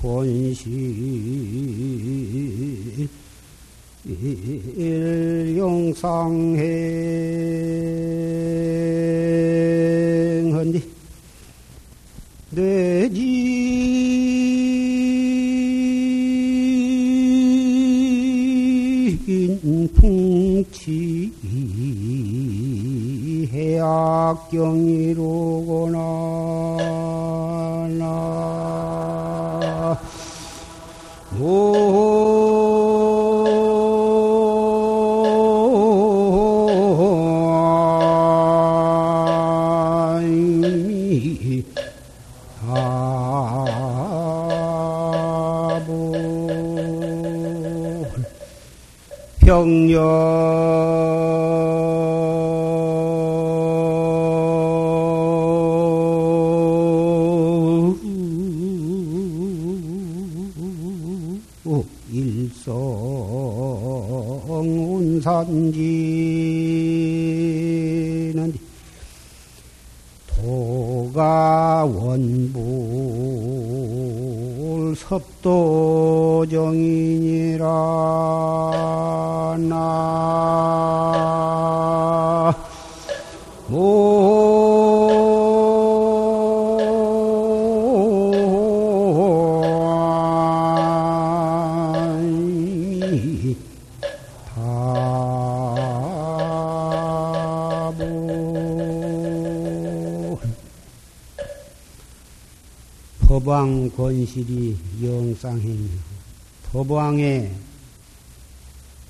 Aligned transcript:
권시 0.00 0.70
일용상행 5.58 6.87
해악경이로구나. 23.52 25.18
나 27.98 29.98
도정이니라 75.48 77.64
나. 79.56 79.72
모. 83.68 84.28
다보 94.54 94.78
법왕 103.20 103.90
권실이 103.96 104.76
영상행이요 105.18 105.98
법왕의 106.70 107.54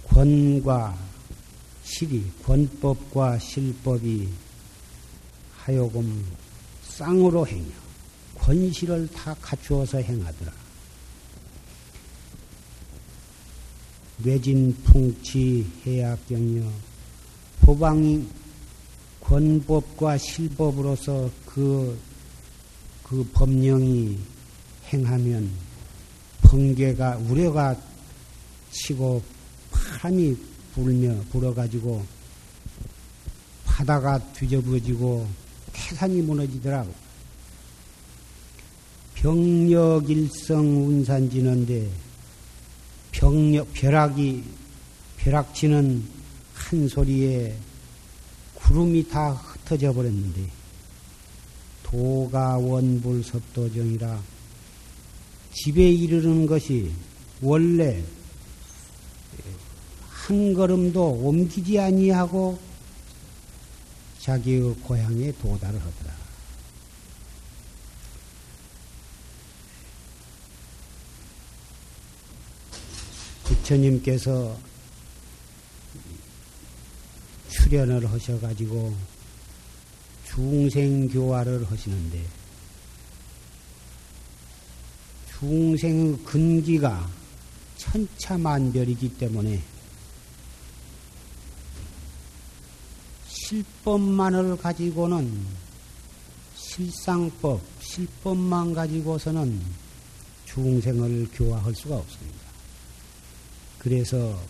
권과 0.07 0.97
실이 1.85 2.25
권법과 2.45 3.39
실법이 3.39 4.29
하여금 5.57 6.25
쌍으로 6.83 7.47
행여 7.47 7.71
권실을 8.39 9.09
다 9.09 9.35
갖추어서 9.41 9.99
행하더라. 9.99 10.53
뇌진 14.19 14.75
풍치 14.85 15.67
해약경여 15.87 16.71
법왕이 17.61 18.27
권법과 19.21 20.19
실법으로서 20.19 21.31
그, 21.45 21.99
그 23.03 23.29
법령이 23.35 24.19
행하면 24.93 25.68
번개가 26.49 27.19
우려가 27.29 27.77
치고 28.71 29.23
바람이 29.71 30.35
불며 30.75 31.15
불어가지고 31.31 32.05
바다가 33.65 34.19
뒤집어지고 34.33 35.29
태산이 35.73 36.23
무너지더라고. 36.23 36.93
병력 39.15 40.09
일성 40.09 40.87
운산지는데 40.87 41.91
병력 43.13 43.73
벼락이 43.75 44.43
벼락치는 45.19 46.05
한 46.55 46.89
소리에 46.89 47.57
구름이 48.55 49.09
다 49.09 49.33
흩어져 49.33 49.93
버렸는데 49.93 50.49
도가 51.83 52.59
원불 52.59 53.25
섭도정이라 53.25 54.38
집에 55.61 55.91
이르는 55.91 56.47
것이 56.47 56.93
원래 57.43 58.01
한 60.09 60.55
걸음도 60.55 61.05
옮기지 61.05 61.81
아니하고 61.81 62.57
자기의 64.21 64.75
고향에 64.85 65.33
도달을 65.33 65.81
하더라. 65.81 66.17
부처님께서 73.43 74.57
출연을 77.49 78.09
하셔가지고 78.09 78.95
중생교화를 80.25 81.69
하시는데 81.69 82.38
중생의 85.39 86.19
근기가 86.25 87.09
천차만별이기 87.77 89.17
때문에 89.19 89.63
실법만을 93.29 94.57
가지고는 94.57 95.47
실상법, 96.57 97.61
실법만 97.81 98.75
가지고서는 98.75 99.61
중생을 100.47 101.29
교화할 101.33 101.75
수가 101.75 101.97
없습니다. 101.97 102.39
그래서 103.79 104.43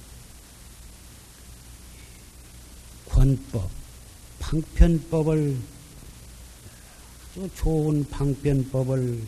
권법, 3.08 3.68
방편법을 4.38 5.56
아주 7.30 7.48
좋은 7.54 8.08
방편법을 8.08 9.22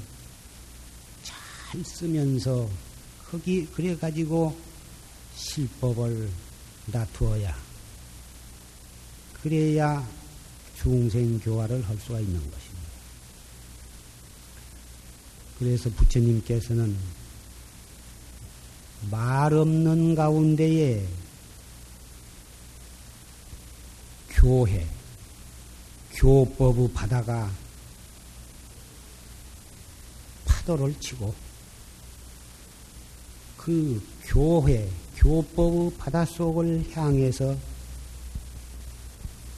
잘 1.70 1.84
쓰면서 1.84 2.68
거기 3.30 3.64
그래 3.66 3.96
가지고 3.96 4.58
실법을 5.36 6.28
놔두어야 6.86 7.56
그래야 9.40 10.04
중생 10.76 11.38
교화를 11.38 11.88
할 11.88 11.96
수가 11.98 12.18
있는 12.18 12.34
것입니다. 12.40 12.90
그래서 15.60 15.88
부처님께서는 15.90 16.96
말 19.08 19.54
없는 19.54 20.16
가운데에 20.16 21.06
교회, 24.30 24.88
교법의 26.14 26.92
바다가 26.92 27.48
파도를 30.44 30.98
치고 30.98 31.49
그 33.60 34.02
교회, 34.24 34.90
교법의 35.16 35.92
바닷속을 35.98 36.90
향해서 36.92 37.54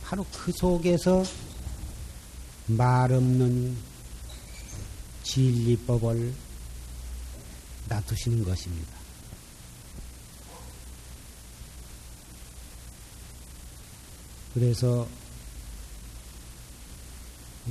바로 0.02 0.26
그 0.32 0.50
속에서 0.50 1.22
말 2.66 3.12
없는 3.12 3.76
진리법을 5.22 6.34
놔두시는 7.88 8.44
것입니다. 8.44 8.92
그래서 14.52 15.06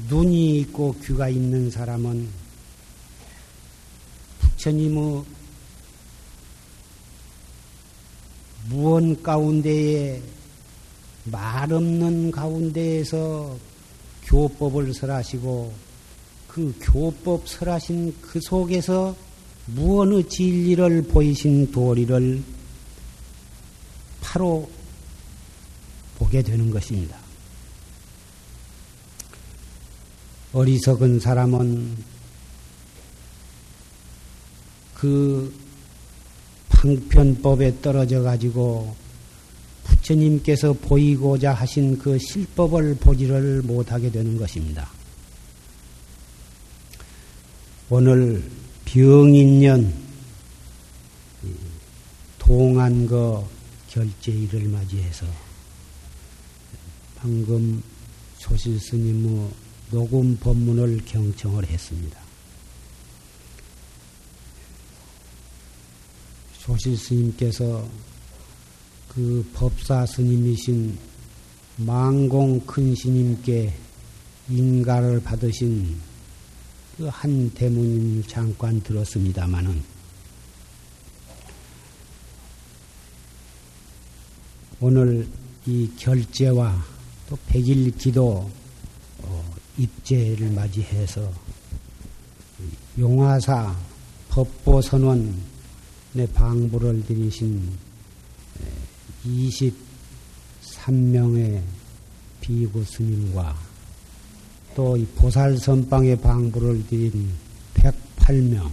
눈이 0.08 0.60
있고 0.62 0.96
귀가 1.04 1.28
있는 1.28 1.70
사람은 1.70 2.30
부처님의 4.40 5.41
무언 8.70 9.22
가운데에 9.22 10.22
말 11.26 11.72
없는 11.72 12.32
가운데에서 12.32 13.58
교법을 14.24 14.94
설하시고 14.94 15.74
그 16.48 16.76
교법 16.82 17.48
설하신 17.48 18.16
그 18.22 18.40
속에서 18.42 19.16
무언의 19.68 20.28
진리를 20.28 21.04
보이신 21.04 21.72
도리를 21.72 22.44
바로 24.22 24.70
보게 26.18 26.42
되는 26.42 26.70
것입니다. 26.70 27.18
어리석은 30.54 31.20
사람은 31.20 31.98
그 34.96 35.61
방편법에 36.82 37.80
떨어져 37.80 38.24
가지고 38.24 38.96
부처님께서 39.84 40.74
보이고자 40.74 41.54
하신 41.54 42.00
그 42.00 42.18
실법을 42.18 42.96
보지를 42.96 43.62
못하게 43.62 44.10
되는 44.10 44.36
것입니다. 44.36 44.90
오늘 47.90 48.44
병인년 48.86 49.94
동안거 52.40 53.48
결제일을 53.90 54.68
맞이해서 54.70 55.28
방금 57.18 57.84
소실 58.40 58.80
스님의 58.80 59.50
녹음 59.92 60.36
법문을 60.38 61.02
경청을 61.06 61.68
했습니다. 61.68 62.21
조실 66.72 66.96
스님께서 66.96 67.86
그 69.10 69.46
법사 69.54 70.06
스님이신 70.06 70.98
망공 71.76 72.62
큰 72.66 72.96
스님께 72.96 73.74
인가를 74.48 75.22
받으신 75.22 76.00
그 76.96 77.10
한 77.10 77.50
대문을 77.52 78.24
잠깐 78.24 78.82
들었습니다마는. 78.84 79.84
오늘 84.80 85.28
이 85.66 85.90
결제와 85.98 86.86
또 87.30 87.38
백일 87.48 87.92
기도 87.98 88.50
어, 89.24 89.56
입제를 89.78 90.52
맞이해서 90.52 91.30
용화사 92.98 93.78
법보선원 94.30 95.51
내 96.14 96.28
방부를 96.28 97.06
드리신 97.06 97.70
23명의 99.26 101.62
비구 102.42 102.84
스님과 102.84 103.56
또 104.76 104.98
이 104.98 105.06
보살 105.16 105.58
선방의 105.58 106.20
방부를 106.22 106.86
드린 106.88 107.30
108명 107.76 108.70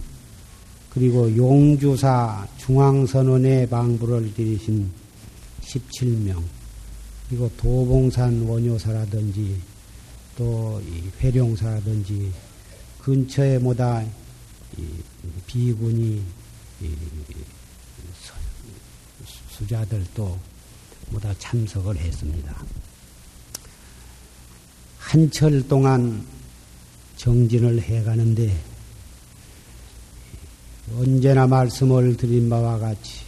그리고 0.89 1.35
용주사 1.35 2.47
중앙선원의 2.57 3.69
방부를 3.69 4.33
드리신 4.33 4.89
17명 5.61 6.41
그리고 7.27 7.49
도봉산 7.57 8.41
원효사라든지 8.41 9.55
또 10.37 10.81
회룡사라든지 11.21 12.31
근처에 13.01 13.59
뭐다 13.59 14.03
비군이 15.45 16.23
수자들도 19.49 20.39
모두 21.09 21.27
참석을 21.37 21.97
했습니다. 21.97 22.63
한철 24.97 25.67
동안 25.67 26.25
정진을 27.17 27.81
해가는데 27.81 28.63
언제나 30.95 31.47
말씀을 31.47 32.15
드린 32.15 32.49
바와 32.49 32.79
같이 32.79 33.21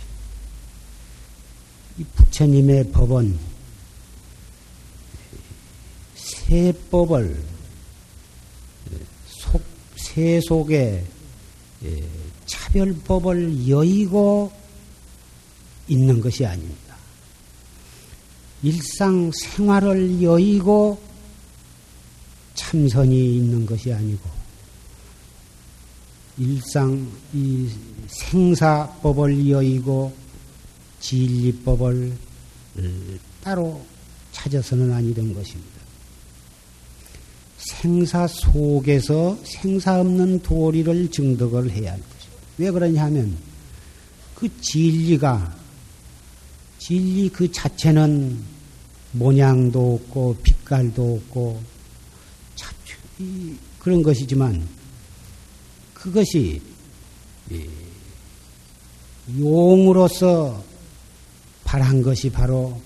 이 1.98 2.04
부처님의 2.04 2.92
법은 2.92 3.38
세 6.16 6.72
법을 6.90 7.44
속, 9.28 9.62
세 9.96 10.40
속에 10.42 11.06
예, 11.84 12.21
차별법을 12.72 13.68
여의고 13.68 14.52
있는 15.88 16.22
것이 16.22 16.46
아닙니다. 16.46 16.96
일상 18.64 19.32
생활을 19.34 20.22
여의고 20.22 21.02
참선이 22.54 23.38
있는 23.38 23.66
것이 23.66 23.92
아니고 23.92 24.30
일상 26.38 27.12
이 27.34 27.70
생사법을 28.08 29.50
여의고 29.50 30.14
진리법을 31.02 32.16
따로 33.42 33.84
찾아서는 34.32 34.94
아니던 34.94 35.34
것입니다. 35.34 35.82
생사 37.58 38.28
속에서 38.28 39.38
생사 39.44 40.00
없는 40.00 40.42
도리를 40.42 41.12
증득을 41.12 41.72
해야 41.72 41.92
할 41.92 42.00
것입니다. 42.00 42.21
왜 42.58 42.72
그러냐 42.72 43.06
하면 43.06 43.38
그 44.36 44.50
진리가 44.62 45.56
진리 46.80 47.30
그 47.30 47.52
자체는 47.52 48.44
모양도 49.14 49.96
없고 49.96 50.38
빛깔도 50.42 51.22
없고 51.28 51.62
그런 53.80 54.04
것이지만 54.04 54.68
그것이 55.94 56.62
용으로서 59.38 60.64
바란 61.64 62.02
것이 62.02 62.30
바로 62.30 62.82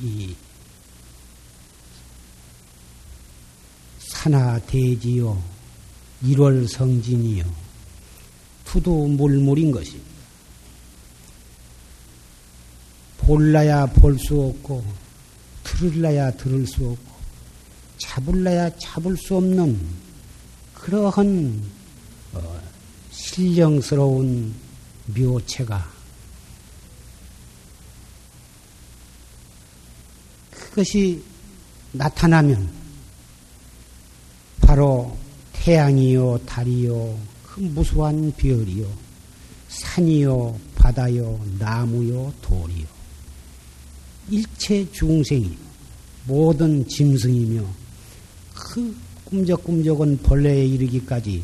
이 0.00 0.34
산하 3.98 4.58
대지요 4.60 5.42
일월 6.22 6.68
성진이요 6.68 7.44
투두물물인 8.64 9.72
것입니다. 9.72 10.10
볼라야 13.18 13.86
볼 13.86 14.18
수 14.18 14.40
없고 14.40 14.84
들을라야 15.64 16.32
들을 16.32 16.66
수 16.66 16.84
없고 16.84 17.10
잡을라야 17.98 18.70
잡을 18.76 19.16
수 19.16 19.36
없는 19.36 19.78
그러한 20.74 21.62
어, 22.32 22.60
신령스러운 23.10 24.54
묘체가 25.06 25.90
그것이 30.50 31.22
나타나면 31.92 32.70
바로 34.60 35.16
태양이요 35.60 36.40
달이요 36.46 37.18
그 37.44 37.60
무수한 37.60 38.32
별이요 38.36 38.86
산이요 39.68 40.58
바다요 40.74 41.38
나무요 41.58 42.32
돌이요 42.40 42.86
일체 44.30 44.90
중생이 44.90 45.56
모든 46.26 46.86
짐승이며 46.88 47.62
그 48.54 48.96
꿈적꿈적은 49.24 50.18
벌레에 50.22 50.66
이르기까지 50.66 51.42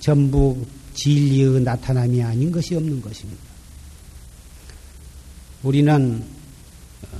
전부 0.00 0.64
진리의 0.94 1.60
나타남이 1.62 2.22
아닌 2.22 2.50
것이 2.50 2.74
없는 2.74 3.00
것입니다. 3.00 3.42
우리는 5.62 6.24
어, 7.02 7.18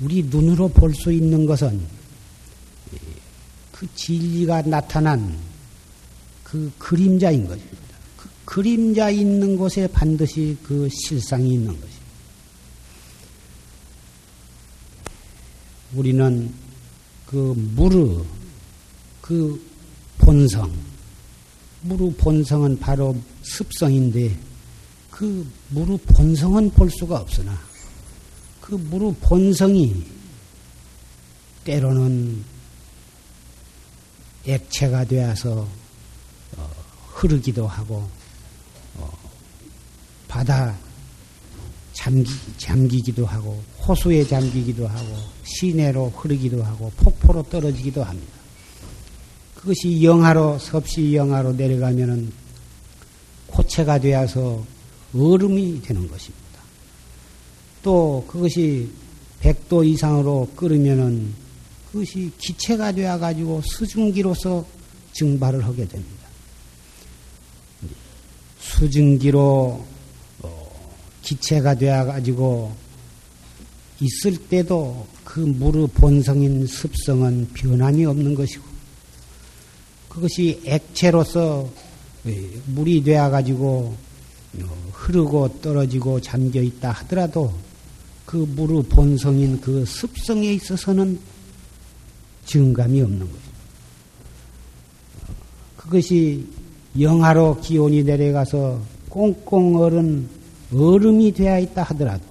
우리 0.00 0.22
눈으로 0.22 0.68
볼 0.68 0.94
수 0.94 1.12
있는 1.12 1.46
것은 1.46 1.80
그 3.74 3.92
진리가 3.96 4.62
나타난 4.62 5.36
그 6.44 6.72
그림자인 6.78 7.48
것입니다. 7.48 7.98
그 8.16 8.28
그림자 8.44 9.10
있는 9.10 9.56
곳에 9.56 9.88
반드시 9.88 10.56
그 10.62 10.88
실상이 10.88 11.54
있는 11.54 11.66
것입니다. 11.66 12.04
우리는 15.92 16.54
그 17.26 17.54
무르, 17.74 18.22
그 19.20 19.60
본성, 20.18 20.72
무르 21.82 22.10
본성은 22.12 22.78
바로 22.78 23.16
습성인데 23.42 24.38
그 25.10 25.44
무르 25.70 25.96
본성은 25.96 26.70
볼 26.70 26.88
수가 26.90 27.16
없으나 27.16 27.58
그 28.60 28.76
무르 28.76 29.12
본성이 29.20 30.04
때로는 31.64 32.53
액체가 34.46 35.04
되어서 35.04 35.66
어, 36.56 36.70
흐르기도 37.14 37.66
하고 37.66 38.08
어, 38.96 39.10
바다 40.28 40.76
잠기, 41.92 42.30
잠기기도 42.58 43.24
하고 43.24 43.62
호수에 43.86 44.26
잠기기도 44.26 44.86
하고 44.86 45.16
시내로 45.44 46.10
흐르기도 46.10 46.62
하고 46.62 46.90
폭포로 46.96 47.44
떨어지기도 47.44 48.02
합니다. 48.02 48.32
그것이 49.54 50.02
영하로 50.02 50.58
섭씨 50.58 51.14
영하로 51.14 51.52
내려가면은 51.52 52.30
고체가 53.46 53.98
되어서 54.00 54.62
얼음이 55.14 55.80
되는 55.80 56.06
것입니다. 56.08 56.44
또 57.82 58.24
그것이 58.26 58.90
100도 59.40 59.86
이상으로 59.86 60.50
끓으면은 60.56 61.32
그것이 61.94 62.32
기체가 62.38 62.90
되어 62.90 63.20
가지고 63.20 63.62
수증기로서 63.64 64.66
증발을 65.12 65.64
하게 65.64 65.86
됩니다. 65.86 66.26
수증기로 68.58 69.86
어, 70.40 70.96
기체가 71.22 71.76
되어 71.76 72.04
가지고 72.04 72.74
있을 74.00 74.36
때도 74.36 75.06
그 75.22 75.38
물의 75.38 75.86
본성인 75.94 76.66
습성은 76.66 77.50
변함이 77.54 78.04
없는 78.06 78.34
것이고 78.34 78.64
그것이 80.08 80.62
액체로서 80.64 81.70
예, 82.26 82.50
물이 82.66 83.04
되어 83.04 83.30
가지고 83.30 83.96
어, 84.60 84.90
흐르고 84.92 85.60
떨어지고 85.60 86.20
잠겨 86.20 86.60
있다 86.60 86.90
하더라도 86.90 87.54
그 88.26 88.38
물의 88.38 88.82
본성인 88.88 89.60
그 89.60 89.84
습성에 89.84 90.54
있어서는 90.54 91.33
증감이 92.44 93.00
없는 93.00 93.20
거죠. 93.20 93.42
그것이 95.76 96.46
영하로 96.98 97.60
기온이 97.60 98.02
내려가서 98.02 98.80
꽁꽁 99.08 99.76
얼은 99.76 100.28
얼음이 100.72 101.32
되어 101.32 101.58
있다 101.60 101.82
하더라도 101.82 102.24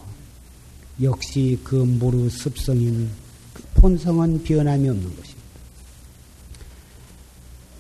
역시 1.02 1.60
그 1.64 1.76
물의 1.76 2.30
습성인 2.30 3.10
그 3.54 3.64
본성은 3.76 4.44
변함이 4.44 4.90
없는 4.90 5.04
것입니다. 5.04 5.44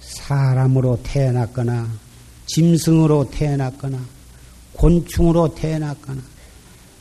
사람으로 0.01 0.99
태어났거나 1.03 1.89
짐승으로 2.45 3.29
태어났거나 3.29 3.99
곤충으로 4.73 5.53
태어났거나 5.53 6.21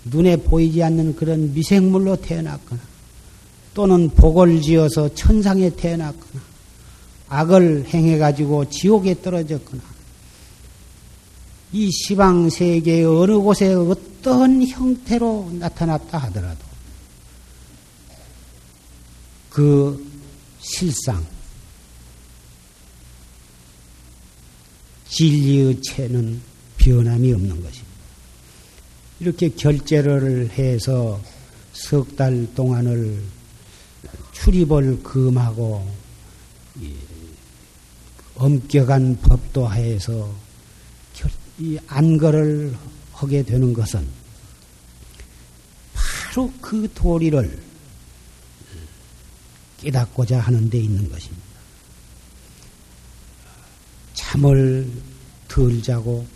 눈에 0.04 0.36
보이지 0.36 0.82
않는 0.82 1.16
그런 1.16 1.52
미생물로 1.54 2.16
태어났거나 2.16 2.80
또는 3.74 4.10
복을 4.10 4.60
지어서 4.60 5.12
천상에 5.14 5.70
태어났거나 5.70 6.42
악을 7.28 7.86
행해 7.88 8.18
가지고 8.18 8.68
지옥에 8.68 9.20
떨어졌거나 9.22 9.82
이 11.72 11.90
시방 11.90 12.50
세계의 12.50 13.04
어느 13.06 13.38
곳에 13.38 13.72
어떤 13.72 14.66
형태로 14.66 15.52
나타났다 15.54 16.18
하더라도 16.18 16.60
그 19.48 20.10
실상 20.60 21.24
진리의 25.08 25.80
체는 25.82 26.40
변함이 26.76 27.32
없는 27.32 27.62
것입니다. 27.62 27.92
이렇게 29.20 29.48
결제를 29.50 30.50
해서 30.50 31.20
석 31.72 32.16
달 32.16 32.46
동안을 32.54 33.22
출입을 34.42 35.00
금하고 35.04 35.88
엄격한 38.34 39.20
법도 39.22 39.68
하에서 39.68 40.34
이 41.60 41.78
안거를 41.86 42.76
하게 43.12 43.44
되는 43.44 43.72
것은 43.72 44.04
바로 45.94 46.52
그 46.60 46.90
도리를 46.92 47.62
깨닫고자 49.78 50.40
하는 50.40 50.68
데 50.68 50.78
있는 50.78 51.08
것입니다. 51.08 51.44
잠을 54.14 54.90
덜 55.46 55.80
자고 55.80 56.26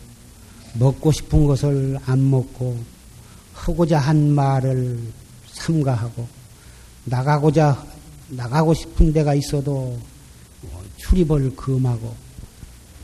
먹고 0.75 1.11
싶은 1.11 1.45
것을 1.47 1.99
안 2.07 2.31
먹고 2.31 2.81
하고자 3.53 3.99
한 3.99 4.31
말을 4.31 5.01
삼가하고 5.51 6.29
나가고자 7.07 7.96
나가고 8.29 8.75
싶은 8.75 9.13
데가 9.13 9.35
있어도 9.35 9.99
출입을 10.97 11.55
금하고 11.55 12.15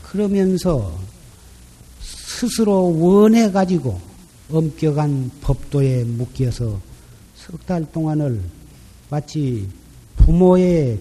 그러면서 0.01 0.97
스스로 2.01 2.97
원해 2.99 3.51
가지고 3.51 3.99
엄격한 4.51 5.31
법도에 5.41 6.03
묶여서 6.03 6.79
석 7.35 7.65
달 7.65 7.89
동안을 7.91 8.41
마치 9.09 9.67
부모의 10.17 10.99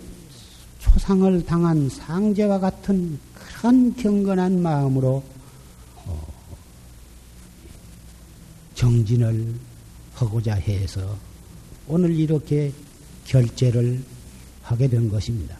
초상을 0.80 1.44
당한 1.46 1.88
상제와 1.88 2.58
같은 2.58 3.18
그런 3.34 3.94
경건한 3.94 4.60
마음으로 4.60 5.22
정진을 8.74 9.54
하고자 10.14 10.54
해서 10.54 11.16
오늘 11.86 12.14
이렇게 12.14 12.72
결제를 13.32 13.98
하게 14.62 14.86
된 14.88 15.08
것입니다. 15.08 15.56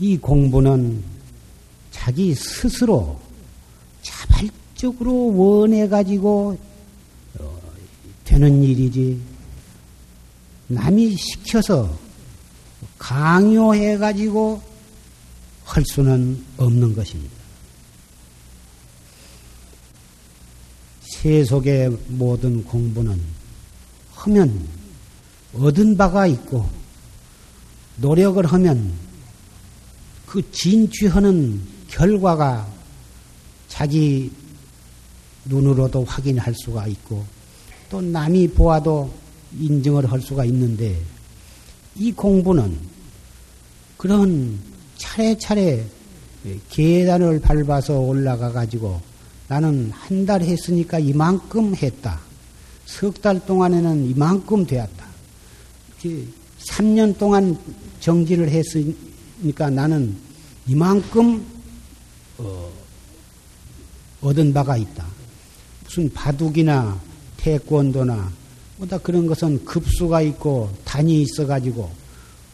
이 0.00 0.18
공부는 0.18 1.02
자기 1.92 2.34
스스로 2.34 3.20
자발적으로 4.02 5.36
원해가지고 5.36 6.58
어, 7.38 7.60
되는 8.24 8.64
일이지 8.64 9.20
남이 10.66 11.14
시켜서 11.16 11.96
강요해가지고 12.98 14.60
할 15.64 15.84
수는 15.86 16.44
없는 16.56 16.94
것입니다. 16.96 17.32
세속의 21.02 21.96
모든 22.08 22.64
공부는 22.64 23.20
하면 24.14 24.81
얻은 25.54 25.96
바가 25.96 26.26
있고 26.26 26.66
노력을 27.96 28.44
하면 28.44 28.92
그 30.26 30.50
진취하는 30.50 31.60
결과가 31.88 32.66
자기 33.68 34.30
눈으로도 35.44 36.04
확인할 36.04 36.54
수가 36.54 36.86
있고 36.86 37.24
또 37.90 38.00
남이 38.00 38.48
보아도 38.48 39.12
인정을 39.58 40.10
할 40.10 40.20
수가 40.20 40.44
있는데 40.46 40.98
이 41.96 42.12
공부는 42.12 42.78
그런 43.98 44.58
차례차례 44.96 45.84
계단을 46.70 47.40
밟아서 47.40 47.98
올라가 48.00 48.50
가지고 48.50 49.00
나는 49.48 49.90
한 49.92 50.24
달 50.24 50.40
했으니까 50.42 50.98
이만큼 50.98 51.74
했다. 51.76 52.20
석 52.86 53.20
달 53.20 53.44
동안에는 53.44 54.08
이만큼 54.10 54.64
되었다. 54.66 55.11
3년 56.08 57.16
동안 57.18 57.56
정지를 58.00 58.48
했으니까 58.48 59.70
나는 59.70 60.16
이만큼 60.66 61.44
어, 62.38 62.70
얻은 64.20 64.52
바가 64.52 64.76
있다. 64.76 65.06
무슨 65.84 66.12
바둑이나 66.12 67.00
태권도나 67.36 68.32
뭐다 68.78 68.98
그런 68.98 69.26
것은 69.26 69.64
급수가 69.64 70.22
있고 70.22 70.70
단이 70.84 71.22
있어가지고 71.22 71.90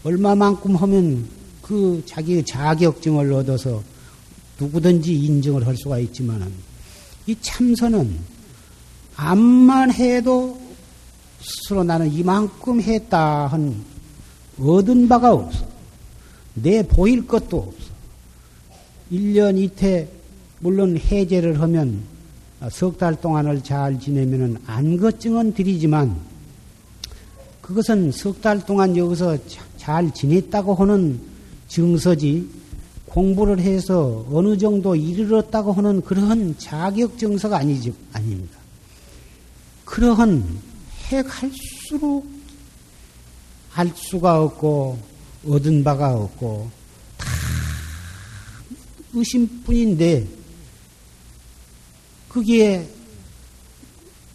얼마만큼 0.04 0.76
하면 0.76 1.26
그 1.62 2.02
자기의 2.06 2.44
자격증을 2.44 3.32
얻어서 3.32 3.82
누구든지 4.58 5.14
인정을 5.14 5.66
할 5.66 5.76
수가 5.76 5.98
있지만은 6.00 6.50
이 7.26 7.36
참선은 7.40 8.18
암만 9.16 9.92
해도 9.92 10.67
스스로 11.40 11.85
나는 11.85 12.12
이만큼 12.12 12.80
했다 12.80 13.47
한 13.47 13.75
얻은 14.61 15.09
바가 15.09 15.33
없어. 15.33 15.66
내 16.54 16.83
보일 16.83 17.26
것도 17.26 17.59
없어. 17.59 17.88
1년 19.12 19.57
이태 19.59 20.09
물론 20.61 20.97
해제를 20.99 21.61
하면 21.61 22.02
석 22.71 22.99
달 22.99 23.21
동안을 23.21 23.62
잘 23.62 24.00
지내면은 24.00 24.59
안거증은 24.66 25.54
드리지만 25.54 26.16
그것은 27.62 28.11
석 28.11 28.40
달 28.40 28.64
동안 28.66 28.97
여기서 28.97 29.38
잘 29.76 30.12
지냈다고 30.12 30.75
하는 30.75 31.21
증서지 31.68 32.49
공부를 33.07 33.61
해서 33.61 34.26
어느 34.33 34.59
정도 34.59 34.97
이르렀다고 34.97 35.73
하는 35.73 36.00
그러한 36.02 36.57
자격 36.59 37.16
증서가 37.16 37.59
아니지, 37.59 37.95
아닙니다. 38.12 38.59
그러한 39.85 40.45
해 41.10 41.22
갈수록 41.22 42.26
알 43.74 43.92
수가 43.94 44.42
없고 44.42 44.98
얻은 45.46 45.84
바가 45.84 46.14
없고 46.14 46.70
다 47.16 47.26
의심뿐인데 49.14 50.26
거기에 52.28 52.88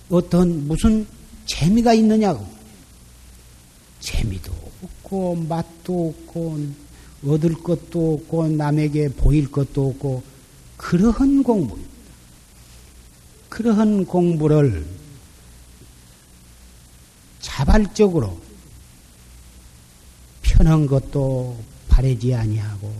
어떤 0.09 0.67
무슨 0.67 1.05
재미가 1.45 1.93
있느냐고. 1.93 2.45
재미도 3.99 4.51
없고, 4.81 5.35
맛도 5.47 6.09
없고, 6.09 6.59
얻을 7.25 7.53
것도 7.55 8.15
없고, 8.15 8.49
남에게 8.49 9.09
보일 9.09 9.49
것도 9.49 9.89
없고, 9.89 10.23
그러한 10.77 11.43
공부입니다. 11.43 11.89
그러한 13.49 14.05
공부를 14.05 14.85
자발적으로 17.55 18.35
편한 20.41 20.87
것도 20.87 21.55
바래지 21.87 22.33
아니하고 22.33 22.91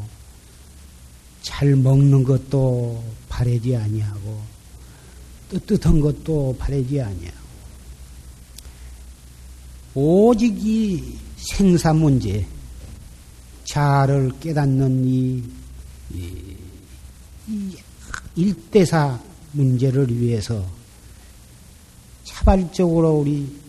잘 1.41 1.75
먹는 1.75 2.23
것도 2.23 3.03
바래지 3.29 3.75
아니하고 3.75 4.41
뜨뜻한 5.49 5.99
것도 5.99 6.55
바래지 6.59 7.01
아니하고. 7.01 7.43
오직 9.95 10.55
이 10.63 11.17
생사 11.35 11.93
문제 11.93 12.45
자를 13.65 14.31
깨닫는 14.39 15.05
이, 15.05 15.43
이, 16.13 16.55
이 17.47 17.75
일대사 18.35 19.19
문제를 19.51 20.15
위해서 20.15 20.63
차발적으로 22.23 23.19
우리 23.19 23.62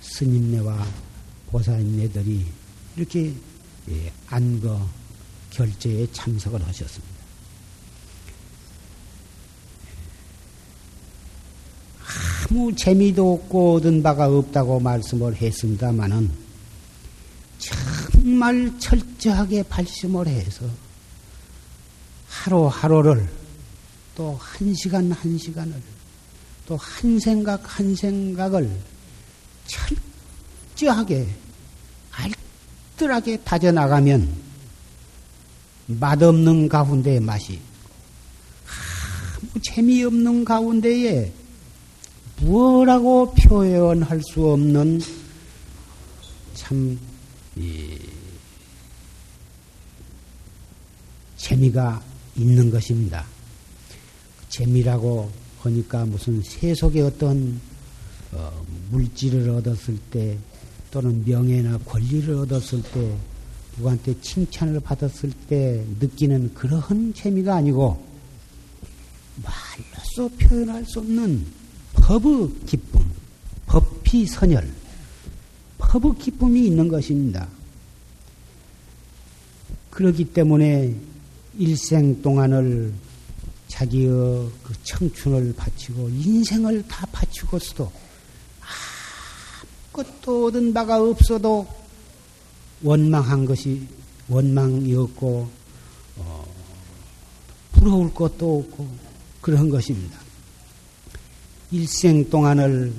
스님네와 0.00 0.86
보살님네들이 1.46 2.46
이렇게 2.96 3.32
예, 3.90 4.12
안거 4.28 4.88
결제에 5.50 6.06
참석을 6.12 6.64
하셨습니다. 6.66 7.14
아무 12.50 12.74
재미도 12.74 13.34
없고 13.34 13.74
얻은 13.76 14.02
바가 14.02 14.28
없다고 14.28 14.80
말씀을 14.80 15.36
했습니다마는 15.36 16.30
정말 17.58 18.78
철저하게 18.78 19.62
발심을 19.64 20.26
해서 20.28 20.68
하루하루를 22.28 23.28
또 24.14 24.38
한 24.40 24.72
시간 24.74 25.10
한 25.10 25.36
시간을 25.36 25.74
또 26.66 26.76
한 26.76 27.18
생각 27.20 27.78
한 27.78 27.94
생각을 27.94 28.70
철저하게 30.76 31.28
알뜰하게 32.10 33.38
다져나가면 33.38 34.34
맛없는 35.86 36.68
가운데 36.68 37.20
맛이 37.20 37.60
아무 38.64 39.62
재미없는 39.62 40.44
가운데에 40.44 41.30
무엇라고 42.38 43.34
표현할 43.34 44.20
수 44.22 44.46
없는 44.46 45.00
참 46.54 46.98
재미가 51.36 52.02
있는 52.36 52.70
것입니다. 52.70 53.26
재미라고 54.48 55.30
하니까 55.64 56.04
무슨 56.06 56.42
세속의 56.42 57.02
어떤 57.02 57.60
어, 58.32 58.64
물질을 58.90 59.48
얻었을 59.50 59.98
때 60.10 60.36
또는 60.90 61.24
명예나 61.24 61.78
권리를 61.78 62.32
얻었을 62.34 62.82
때 62.82 63.16
누구한테 63.76 64.20
칭찬을 64.20 64.80
받았을 64.80 65.32
때 65.48 65.84
느끼는 66.00 66.54
그러한 66.54 67.12
재미가 67.14 67.56
아니고 67.56 68.04
말로써 69.42 70.28
표현할 70.38 70.84
수 70.84 71.00
없는 71.00 71.44
법의 71.94 72.50
기쁨, 72.66 73.02
법피 73.66 74.26
선열, 74.26 74.68
법의 75.78 76.12
기쁨이 76.18 76.66
있는 76.66 76.88
것입니다. 76.88 77.48
그렇기 79.90 80.26
때문에 80.26 80.94
일생 81.58 82.20
동안을 82.20 82.92
자기의 83.74 84.08
그 84.62 84.72
청춘을 84.84 85.52
바치고 85.56 86.08
인생을 86.08 86.86
다 86.86 87.04
바치고서도 87.10 87.90
아무것도 89.92 90.46
얻은 90.46 90.72
바가 90.72 91.02
없어도 91.02 91.66
원망한 92.82 93.44
것이 93.44 93.84
원망이었고 94.28 95.50
어, 96.18 96.46
부러울 97.72 98.14
것도 98.14 98.60
없고 98.60 98.88
그런 99.40 99.68
것입니다. 99.68 100.20
일생 101.72 102.30
동안을 102.30 102.92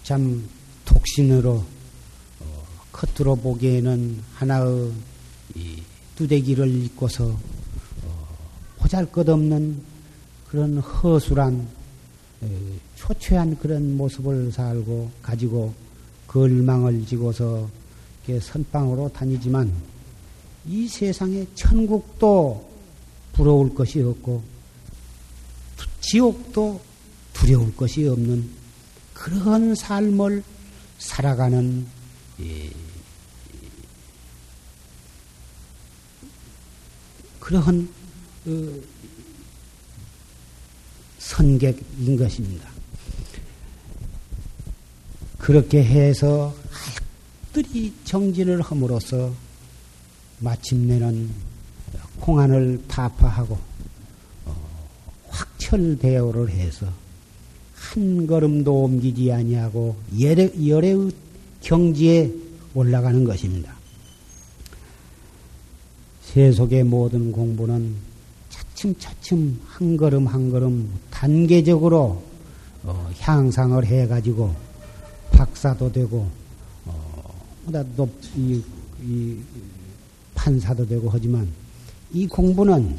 이참 0.00 0.48
독신으로 0.84 1.64
어, 2.40 2.66
겉으로 2.92 3.34
보기에는 3.34 4.22
하나의 4.34 4.92
이 5.56 5.82
두대기를 6.14 6.84
입고서 6.84 7.24
어, 7.24 7.53
보잘것없는 8.94 9.82
그런 10.48 10.78
허술한 10.78 11.66
초췌한 12.94 13.58
그런 13.58 13.96
모습을 13.96 14.52
살고 14.52 15.10
가지고 15.22 15.74
걸망을 16.28 17.04
지고서 17.04 17.68
선방으로 18.40 19.10
다니지만 19.12 19.72
이 20.66 20.86
세상에 20.86 21.44
천국도 21.54 22.70
부러울 23.32 23.74
것이 23.74 24.00
없고 24.00 24.42
지옥도 26.00 26.80
두려울 27.32 27.74
것이 27.74 28.06
없는 28.06 28.48
그런 29.12 29.74
삶을 29.74 30.42
살아가는 30.98 31.86
그러한 37.40 37.88
어, 38.00 38.03
선객인 41.18 42.16
것입니다. 42.16 42.68
그렇게 45.38 45.82
해서 45.84 46.54
알뜰히 47.54 47.92
정진을 48.04 48.60
함으로써 48.60 49.32
마침내는 50.40 51.30
공안을 52.20 52.82
타파하고 52.88 53.58
어, 54.46 54.88
확철대오를 55.28 56.50
해서 56.50 56.86
한 57.74 58.26
걸음도 58.26 58.84
옮기지 58.84 59.30
아니하고 59.30 59.96
열의 60.18 61.12
경지에 61.60 62.32
올라가는 62.74 63.22
것입니다. 63.24 63.74
세속의 66.22 66.84
모든 66.84 67.30
공부는 67.30 67.94
차츰차츰 68.74 69.60
한 69.66 69.96
걸음 69.96 70.26
한 70.26 70.50
걸음 70.50 70.92
단계적으로 71.10 72.22
어, 72.82 73.10
향상을 73.18 73.84
해가지고 73.86 74.54
박사도 75.30 75.90
되고 75.90 76.28
어, 76.84 77.34
이, 78.36 78.62
이 79.02 79.38
판사도 80.34 80.86
되고 80.86 81.08
하지만 81.10 81.48
이 82.12 82.26
공부는 82.26 82.96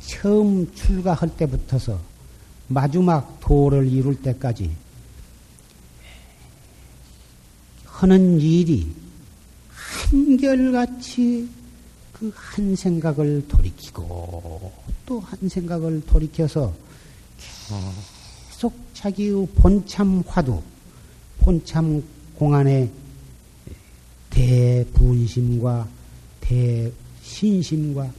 처음 0.00 0.72
출가할 0.74 1.36
때부터서 1.36 1.98
마지막 2.68 3.38
도를 3.40 3.86
이룰 3.86 4.20
때까지 4.20 4.70
하는 7.84 8.40
일이 8.40 8.92
한결같이 9.68 11.48
그 12.18 12.32
한 12.34 12.74
생각을 12.74 13.46
돌이키고 13.46 14.72
또 15.04 15.18
한 15.20 15.48
생각을 15.48 16.00
돌이켜서 16.06 16.72
계속 18.50 18.72
자기의 18.94 19.46
본참 19.54 20.22
화두, 20.26 20.62
본참 21.40 22.02
공안의 22.36 22.90
대분심과 24.30 25.88
대신심과 26.40 28.10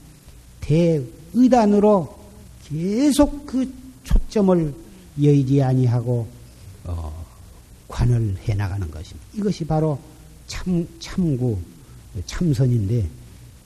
대의단으로 0.61 2.19
계속 2.65 3.45
그 3.47 3.73
초점을 4.03 4.73
여의지 5.23 5.63
아니하고 5.63 6.27
어, 6.83 7.25
관을 7.87 8.37
해 8.47 8.53
나가는 8.53 8.89
것입니다. 8.91 9.27
이것이 9.33 9.65
바로 9.65 9.99
참 10.45 10.87
참구 10.99 11.57
참선인데 12.27 13.09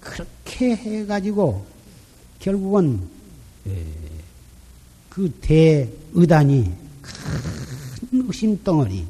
그렇게 0.02 0.76
해가지고 0.76 1.66
결국은 2.40 3.08
그 5.10 5.32
대의단이 5.42 6.74
큰 7.02 8.26
의심 8.28 8.62
덩어리 8.64 9.06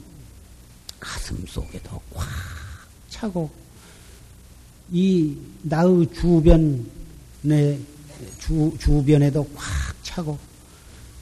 가슴 0.99 1.43
속에도 1.47 1.99
꽉 2.13 2.27
차고 3.09 3.49
이 4.91 5.35
나의 5.63 6.07
주변에 6.13 7.79
주, 8.39 8.75
주변에도 8.79 9.47
꽉 9.55 9.65
차고 10.03 10.37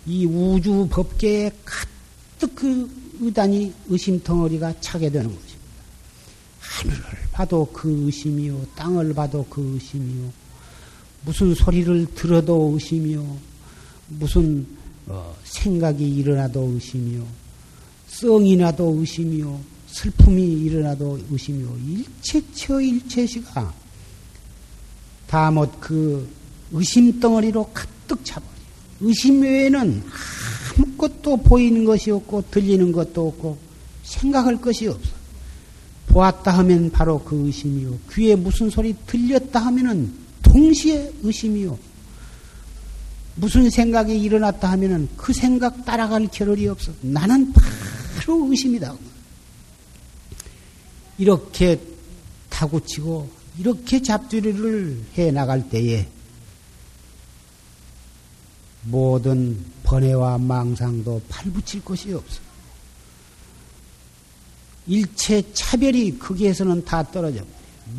이 0.05 0.25
우주 0.25 0.87
법계에 0.89 1.51
가득 1.63 2.55
그 2.55 2.89
의단이 3.19 3.73
의심 3.87 4.21
덩어리가 4.23 4.79
차게 4.81 5.09
되는 5.09 5.27
것입니다. 5.27 5.59
하늘을 6.59 7.28
봐도 7.39 7.65
그 7.71 8.03
의심이요, 8.05 8.67
땅을 8.75 9.13
봐도 9.13 9.45
그 9.49 9.61
의심이요, 9.75 10.29
무슨 11.23 11.55
소리를 11.55 12.07
들어도 12.13 12.71
의심이요, 12.73 13.37
무슨 14.09 14.67
어, 15.07 15.33
생각이 15.45 16.03
일어나도 16.17 16.59
의심이요, 16.73 17.25
썽이 18.09 18.57
나도 18.57 18.93
의심이요, 18.99 19.57
슬픔이 19.87 20.43
일어나도 20.65 21.17
의심이요, 21.31 21.77
일체처 21.87 22.81
일체시가 22.81 23.73
다 25.27 25.49
못 25.49 25.79
그 25.79 26.27
의심 26.73 27.21
덩어리로 27.21 27.71
가득 27.73 28.19
차버려. 28.25 28.51
의심 28.99 29.43
외에는 29.43 30.03
아무것도 30.75 31.37
보이는 31.37 31.85
것이 31.85 32.11
없고 32.11 32.51
들리는 32.51 32.91
것도 32.91 33.29
없고 33.29 33.57
생각할 34.03 34.59
것이 34.59 34.87
없어. 34.87 35.18
보았다 36.09 36.51
하면 36.59 36.91
바로 36.91 37.23
그 37.23 37.45
의심이요. 37.45 37.97
귀에 38.11 38.35
무슨 38.35 38.69
소리 38.69 38.95
들렸다 39.05 39.59
하면은 39.67 40.11
동시에 40.41 41.13
의심이요. 41.23 41.77
무슨 43.35 43.69
생각이 43.69 44.19
일어났다 44.19 44.69
하면은 44.71 45.07
그 45.15 45.31
생각 45.31 45.85
따라갈 45.85 46.27
겨를이 46.27 46.67
없어. 46.67 46.91
나는 47.01 47.53
바로 47.53 48.47
의심이다. 48.49 48.95
이렇게 51.17 51.79
타구치고 52.49 53.29
이렇게 53.59 54.01
잡두리를 54.01 55.05
해 55.17 55.31
나갈 55.31 55.69
때에 55.69 56.07
모든 58.83 59.63
번뇌와 59.83 60.37
망상도 60.37 61.21
팔붙일 61.29 61.83
것이 61.83 62.13
없어. 62.13 62.48
일체 64.89 65.43
차별이 65.53 66.17
거기에서는 66.17 66.83
다 66.83 67.03
떨어져. 67.03 67.45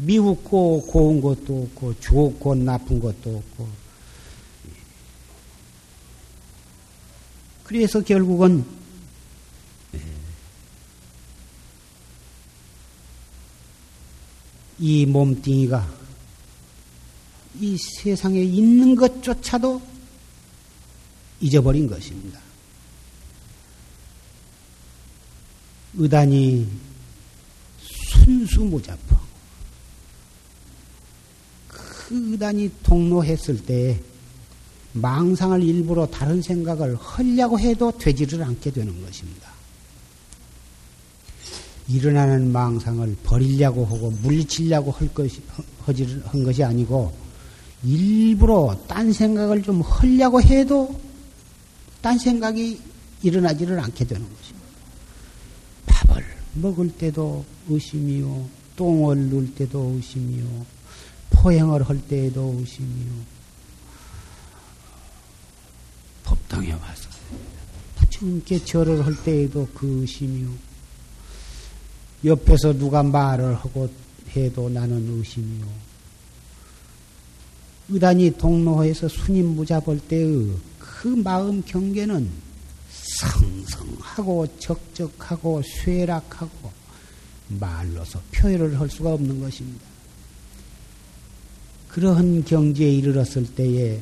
미웠고 0.03 0.87
고운 0.87 1.20
것도 1.20 1.62
없고 1.62 2.00
좋고 2.00 2.55
나쁜 2.57 2.98
것도 2.98 3.37
없고. 3.37 3.68
그래서 7.62 8.00
결국은 8.00 8.64
이 14.81 15.07
몸뚱이가 15.07 16.00
이 17.61 17.76
세상에 17.79 18.40
있는 18.42 18.96
것조차도 18.96 19.81
잊어버린 21.40 21.87
것입니다. 21.87 22.50
의단이 25.96 26.66
순수무자포. 27.81 29.16
그 31.68 32.33
의단이 32.33 32.70
통로했을 32.83 33.64
때 33.64 34.00
망상을 34.92 35.62
일부러 35.62 36.07
다른 36.07 36.42
생각을 36.42 36.96
하려고 36.96 37.59
해도 37.59 37.92
되지를 37.96 38.42
않게 38.42 38.72
되는 38.72 39.03
것입니다. 39.05 39.50
일어나는 41.88 42.53
망상을 42.53 43.16
버리려고 43.24 43.85
하고 43.85 44.11
물리치려고 44.22 44.92
할 44.92 45.12
것이, 45.12 45.40
허지를 45.87 46.22
한 46.26 46.44
것이 46.44 46.62
아니고 46.62 47.12
일부러 47.83 48.76
딴 48.87 49.12
생각을 49.12 49.62
좀 49.62 49.81
하려고 49.81 50.40
해도 50.40 51.00
딴 52.00 52.18
생각이 52.18 52.81
일어나지를 53.22 53.79
않게 53.79 54.05
되는 54.05 54.22
것입니다. 54.22 54.60
먹을 56.55 56.91
때도 56.91 57.45
의심이요, 57.69 58.49
똥을 58.77 59.17
누울 59.29 59.55
때도 59.55 59.93
의심이요, 59.97 60.67
포행을 61.31 61.83
할 61.83 62.01
때에도 62.09 62.57
의심이요, 62.59 63.13
법당에 66.25 66.73
와서. 66.73 67.09
부처님께 67.97 68.65
절을 68.65 69.07
할 69.07 69.15
때에도 69.23 69.69
그 69.75 70.01
의심이요, 70.01 70.51
옆에서 72.25 72.73
누가 72.73 73.03
말을 73.03 73.55
하고 73.55 73.89
해도 74.35 74.69
나는 74.69 75.19
의심이요, 75.19 75.67
의단이 77.91 78.33
동로에서 78.39 79.09
스님 79.09 79.57
무잡을 79.57 79.99
때의 80.01 80.51
그 80.79 81.09
마음 81.09 81.63
경계는 81.65 82.50
성성하고 83.18 84.46
적적하고 84.59 85.62
쇠락하고 85.62 86.70
말로서 87.49 88.20
표현을 88.33 88.79
할 88.79 88.88
수가 88.88 89.14
없는 89.14 89.40
것입니다. 89.40 89.85
그러한 91.88 92.44
경지에 92.44 92.88
이르렀을 92.92 93.46
때에 93.55 94.01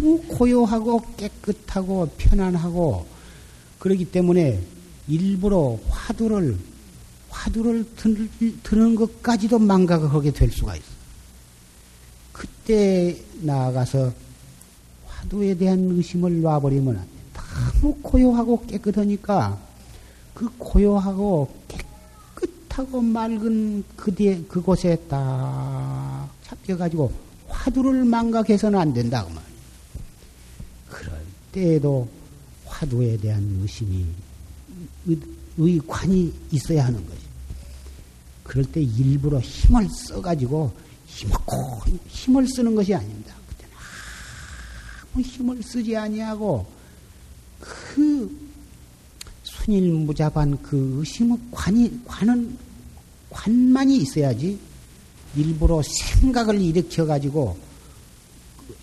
너무 0.00 0.22
고요하고 0.22 1.02
깨끗하고 1.16 2.08
편안하고 2.16 3.06
그러기 3.78 4.06
때문에 4.06 4.62
일부러 5.06 5.78
화두를 5.88 6.56
화두를 7.28 7.84
드는 8.62 8.94
것까지도 8.94 9.58
망각을 9.58 10.12
하게 10.12 10.32
될 10.32 10.50
수가 10.50 10.76
있어. 10.76 10.86
그때 12.32 13.20
나아가서 13.40 14.12
화두에 15.06 15.54
대한 15.54 15.90
의심을 15.90 16.40
놔버리면. 16.40 17.17
너무 17.80 17.96
고요하고 18.02 18.66
깨끗하니까 18.66 19.58
그 20.34 20.48
고요하고 20.58 21.52
깨끗하고 21.68 23.00
맑은 23.00 23.84
그뒤 23.96 24.44
그곳에 24.48 24.96
딱 25.08 26.28
잡혀가지고 26.44 27.12
화두를 27.48 28.04
망각해서는 28.04 28.78
안 28.78 28.92
된다 28.92 29.24
그 29.24 29.28
말이야. 29.28 29.48
그럴 30.88 31.24
때에도 31.52 32.08
화두에 32.66 33.16
대한 33.16 33.58
의심이 33.62 34.06
의관이 35.56 36.32
있어야 36.52 36.86
하는 36.86 37.04
거지. 37.04 37.20
그럴 38.44 38.64
때 38.64 38.80
일부러 38.80 39.40
힘을 39.40 39.88
써가지고 40.08 40.72
힘을 42.06 42.46
쓰는 42.46 42.74
것이 42.74 42.94
아닙니다. 42.94 43.34
아무 45.12 45.22
힘을 45.22 45.62
쓰지 45.62 45.96
아니하고 45.96 46.77
그 47.60 48.48
순일무잡한 49.42 50.62
그 50.62 50.98
의심의 50.98 51.38
관이 51.50 52.00
관은 52.04 52.56
관만이 53.30 53.98
있어야지 53.98 54.58
일부러 55.36 55.82
생각을 55.82 56.60
일으켜 56.60 57.04
가지고 57.04 57.58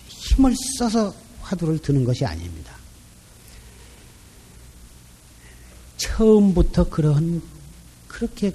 힘을 0.08 0.54
써서 0.78 1.14
화두를 1.40 1.78
드는 1.78 2.04
것이 2.04 2.24
아닙니다. 2.24 2.74
처음부터 5.96 6.88
그런 6.88 7.42
그렇게 8.08 8.52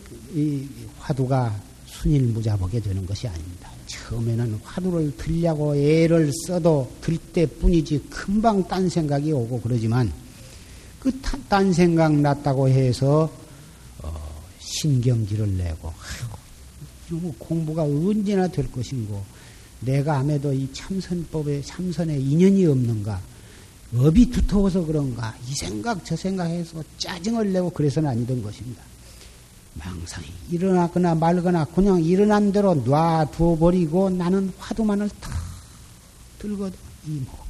화두가 1.00 1.71
순일무잡하게 2.02 2.80
되는 2.80 3.06
것이 3.06 3.28
아닙니다. 3.28 3.70
처음에는 3.88 4.60
화두를 4.64 5.16
들려고 5.18 5.76
애를 5.76 6.32
써도 6.48 6.92
들 7.02 7.18
때뿐이지 7.18 8.08
금방 8.10 8.68
딴 8.68 8.90
생각이 8.90 9.32
오고 9.32 9.62
그러지만 9.62 10.12
그 11.00 11.12
딴 11.52 11.74
생각 11.74 12.14
났다고 12.14 12.70
해서 12.70 13.30
어, 14.00 14.44
신경질을 14.60 15.58
내고 15.58 15.92
아이고, 17.12 17.36
공부가 17.38 17.84
언제나 17.84 18.48
될 18.48 18.72
것인고 18.72 19.22
내가 19.82 20.20
암에도 20.20 20.54
이 20.54 20.72
참선법에 20.72 21.62
참선에 21.64 22.18
인연이 22.18 22.66
없는가 22.66 23.22
업이 23.94 24.32
두터워서 24.32 24.86
그런가 24.86 25.36
이 25.50 25.54
생각 25.56 26.06
저 26.06 26.16
생각해서 26.16 26.82
짜증을 26.98 27.52
내고 27.52 27.70
그래서는 27.70 28.10
아니던 28.10 28.42
것입니다. 28.42 28.82
망상이 29.74 30.28
일어나거나 30.50 31.16
말거나 31.16 31.66
그냥 31.66 32.04
일어난 32.04 32.52
대로 32.52 32.76
놔두어 32.76 33.58
버리고 33.58 34.10
나는 34.10 34.52
화두만을 34.60 35.10
탁 35.22 35.32
들거든 36.40 36.78
이먹고. 37.08 37.42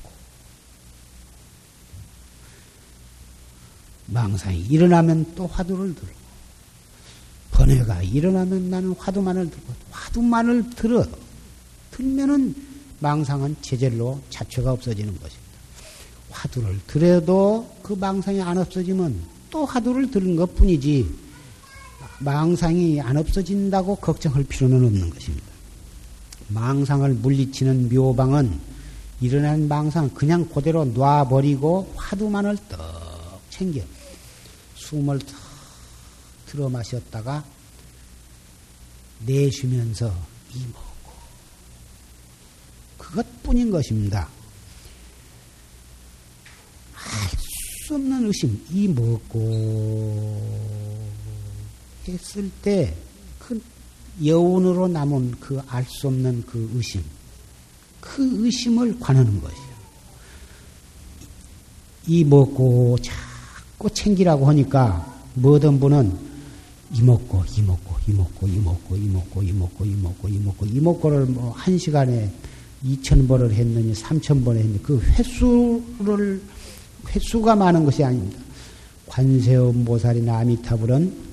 망상이 4.07 4.59
일어나면 4.61 5.35
또 5.35 5.47
화두를 5.47 5.95
들고 5.95 6.21
번뇌가 7.51 8.03
일어나면 8.03 8.69
나는 8.69 8.93
화두만을 8.97 9.49
들고 9.49 9.73
화두만을 9.91 10.69
들어. 10.71 11.05
들면은 11.91 12.55
망상은 12.99 13.55
제절로 13.61 14.21
자체가 14.29 14.71
없어지는 14.73 15.13
것입니다. 15.13 15.51
화두를 16.29 16.79
들어도 16.87 17.69
그 17.81 17.93
망상이 17.93 18.41
안 18.41 18.57
없어지면 18.57 19.21
또 19.49 19.65
화두를 19.65 20.11
들은 20.11 20.35
것 20.35 20.55
뿐이지 20.55 21.30
망상이 22.23 23.01
안 23.01 23.17
없어진다고 23.17 23.95
걱정할 23.97 24.43
필요는 24.43 24.85
없는 24.85 25.09
것입니다. 25.09 25.47
망상을 26.49 27.13
물리치는 27.15 27.93
묘방은 27.93 28.59
일어난 29.21 29.67
망상 29.67 30.09
그냥 30.09 30.47
그대로 30.49 30.85
놔버리고 30.85 31.93
화두만을 31.95 32.57
떡 32.69 33.41
챙겨 33.49 33.81
숨을 34.75 35.19
탁 35.19 35.35
들어 36.47 36.69
마셨다가 36.69 37.45
내쉬면서 39.25 40.13
이먹고 40.55 41.11
그것뿐인 42.97 43.71
것입니다. 43.71 44.27
알 46.93 47.41
수 47.91 47.95
없는 47.95 48.25
의심 48.25 48.65
이먹고 48.71 49.39
했을 52.07 52.49
때그 52.61 53.61
여운으로 54.23 54.87
남은 54.87 55.31
그 55.39 55.61
알 55.67 55.85
수 55.85 56.07
없는 56.07 56.43
그 56.45 56.69
의심 56.75 57.01
그 57.99 58.45
의심을 58.45 58.99
관하는 58.99 59.39
것이에요. 59.41 59.71
이 62.07 62.23
먹고 62.23 62.97
자꾸 63.01 63.89
챙기라고 63.89 64.47
하니까 64.47 65.05
뭐든 65.35 65.79
분은 65.79 66.31
이 66.93 67.01
먹고 67.03 67.43
이 67.55 67.61
먹고 67.61 67.95
이 68.07 68.11
먹고 68.13 68.47
이 68.47 68.57
먹고 68.57 68.95
이 68.97 69.07
먹고 69.07 69.41
이 69.43 69.51
먹고 69.53 69.85
이 69.85 69.91
먹고 69.95 70.27
이 70.27 70.39
먹고 70.39 70.65
이 70.65 70.79
먹고를 70.79 71.25
뭐 71.27 71.53
한 71.55 71.77
시간에 71.77 72.33
2천 72.83 73.27
번을 73.27 73.53
했느니 73.53 73.93
3천 73.93 74.43
번을 74.43 74.59
했느니 74.61 74.81
그 74.83 74.99
횟수를 74.99 76.41
횟수가 77.07 77.55
많은 77.55 77.85
것이 77.85 78.03
아닙니다. 78.03 78.41
관세음 79.07 79.85
보살이나 79.85 80.39
아미타불은 80.39 81.30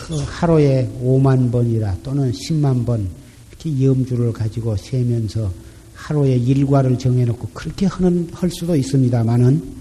그 0.00 0.16
하루에 0.16 0.90
5만 1.02 1.52
번이라 1.52 1.98
또는 2.02 2.32
10만 2.32 2.86
번 2.86 3.06
이렇게 3.50 3.84
염주를 3.84 4.32
가지고 4.32 4.74
세면서 4.76 5.52
하루에 5.94 6.36
일과를 6.36 6.98
정해놓고 6.98 7.50
그렇게 7.52 7.84
하는, 7.84 8.28
할 8.32 8.50
수도 8.50 8.74
있습니다만은 8.74 9.80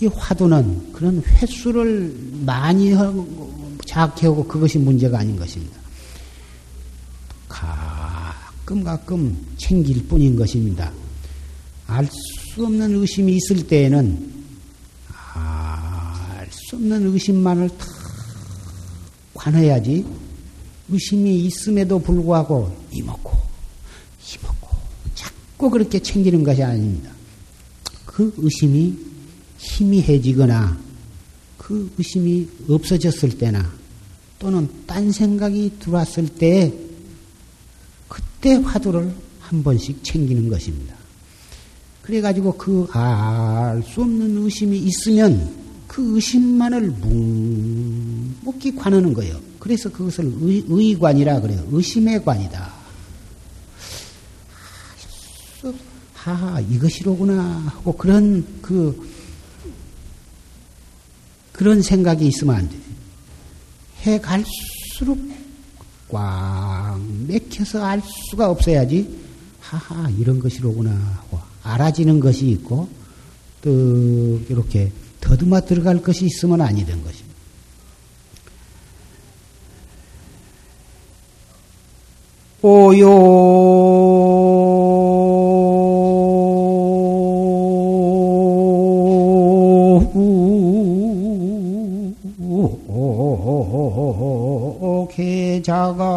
이 0.00 0.06
화두는 0.06 0.92
그런 0.92 1.22
횟수를 1.22 2.14
많이 2.46 2.92
하고 2.92 3.28
그것이 4.46 4.78
문제가 4.78 5.18
아닌 5.18 5.36
것입니다. 5.36 5.76
가끔 7.48 8.82
가끔 8.82 9.36
챙길 9.58 10.06
뿐인 10.06 10.36
것입니다. 10.36 10.90
알 11.86 12.06
수 12.06 12.64
없는 12.64 12.94
의심이 12.96 13.36
있을 13.36 13.66
때에는 13.66 14.32
알 15.34 16.48
수 16.50 16.76
없는 16.76 17.12
의심만을 17.12 17.68
다 17.76 17.86
관해야지 19.48 20.04
의심이 20.90 21.44
있음에도 21.46 21.98
불구하고 21.98 22.74
이먹고 22.92 23.32
이먹고 24.34 24.76
자꾸 25.14 25.70
그렇게 25.70 25.98
챙기는 25.98 26.42
것이 26.44 26.62
아닙니다. 26.62 27.10
그 28.04 28.32
의심이 28.36 28.96
희미해지거나 29.58 30.78
그 31.56 31.90
의심이 31.98 32.48
없어졌을 32.68 33.38
때나 33.38 33.70
또는 34.38 34.68
딴 34.86 35.10
생각이 35.10 35.72
들어왔을 35.80 36.28
때 36.28 36.72
그때 38.06 38.54
화두를 38.54 39.12
한 39.40 39.62
번씩 39.62 40.04
챙기는 40.04 40.48
것입니다. 40.48 40.94
그래가지고 42.02 42.52
그 42.56 42.86
알 42.92 43.82
수 43.82 44.02
없는 44.02 44.44
의심이 44.44 44.78
있으면 44.78 45.54
그 45.86 46.14
의심만을 46.16 46.90
묵 46.90 48.17
묵히 48.42 48.74
관하는 48.74 49.12
거예요. 49.14 49.40
그래서 49.58 49.90
그것을 49.90 50.32
의, 50.40 50.64
의관이라 50.68 51.40
그래요. 51.40 51.66
의심의 51.70 52.24
관이다. 52.24 52.78
하하, 56.14 56.60
이것이로구나 56.60 57.42
하고 57.66 57.96
그런 57.96 58.44
그, 58.60 59.08
그런 61.52 61.80
생각이 61.80 62.26
있으면 62.26 62.56
안 62.56 62.68
돼. 62.68 62.76
해 64.02 64.20
갈수록 64.20 65.18
꽉 66.08 67.00
맥혀서 67.26 67.84
알 67.84 68.02
수가 68.30 68.50
없어야지, 68.50 69.18
하하, 69.60 70.10
이런 70.10 70.38
것이로구나 70.38 70.90
하고 70.90 71.40
알아지는 71.62 72.20
것이 72.20 72.48
있고, 72.50 72.88
또 73.62 74.40
이렇게 74.48 74.92
더듬어 75.20 75.62
들어갈 75.62 76.02
것이 76.02 76.26
있으면 76.26 76.60
아니 76.60 76.84
된 76.84 77.02
것입니다. 77.02 77.27
오요 82.60 83.08
개자가 95.18 96.07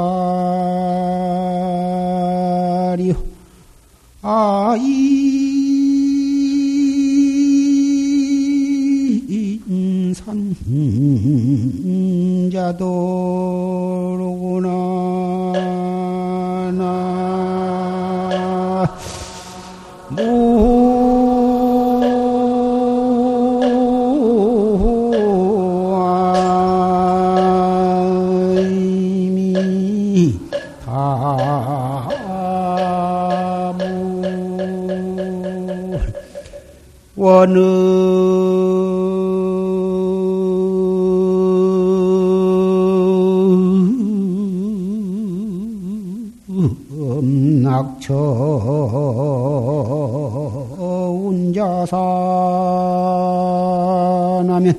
운자산하면 54.41 54.73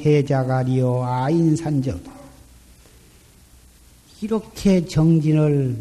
해자가리요 0.06 1.04
아인산저도. 1.04 2.20
이렇게 4.22 4.86
정진을 4.86 5.78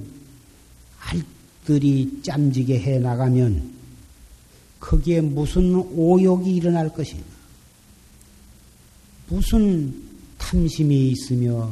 알뜰히 1.01 2.21
짬지게 2.23 2.79
해 2.81 2.99
나가면 2.99 3.79
거기에 4.81 5.21
무슨 5.21 5.75
오욕이 5.75 6.55
일어날 6.57 6.89
것이냐 6.89 7.23
무슨 9.29 9.93
탐심이 10.39 11.11
있으며 11.11 11.71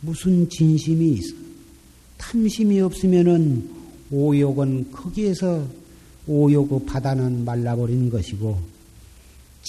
무슨 0.00 0.48
진심이 0.48 1.12
있어? 1.12 1.34
탐심이 2.18 2.80
없으면은 2.80 3.68
오욕은 4.10 4.92
거기에서 4.92 5.66
오욕의 6.26 6.84
바다는 6.86 7.44
말라버리는 7.44 8.10
것이고 8.10 8.77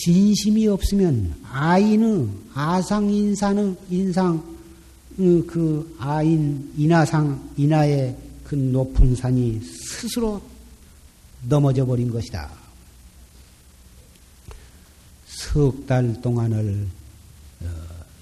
진심이 0.03 0.67
없으면 0.67 1.35
아인의 1.43 2.29
아상 2.53 3.09
인상의 3.09 3.75
인상 3.89 4.57
그 5.17 5.95
아인 5.99 6.71
인하상 6.77 7.51
인하의 7.57 8.17
그 8.45 8.55
높은 8.55 9.15
산이 9.15 9.59
스스로 9.61 10.41
넘어져 11.47 11.85
버린 11.85 12.09
것이다. 12.09 12.49
석 15.27 15.85
달 15.85 16.21
동안을 16.21 16.87
어, 17.61 17.65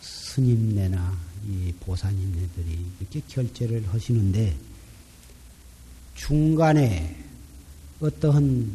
스님네나 0.02 1.18
이 1.48 1.74
보사님네들이 1.82 2.86
이렇게 3.00 3.22
결제를 3.28 3.88
하시는데 3.90 4.56
중간에 6.16 7.16
어떠한 8.00 8.72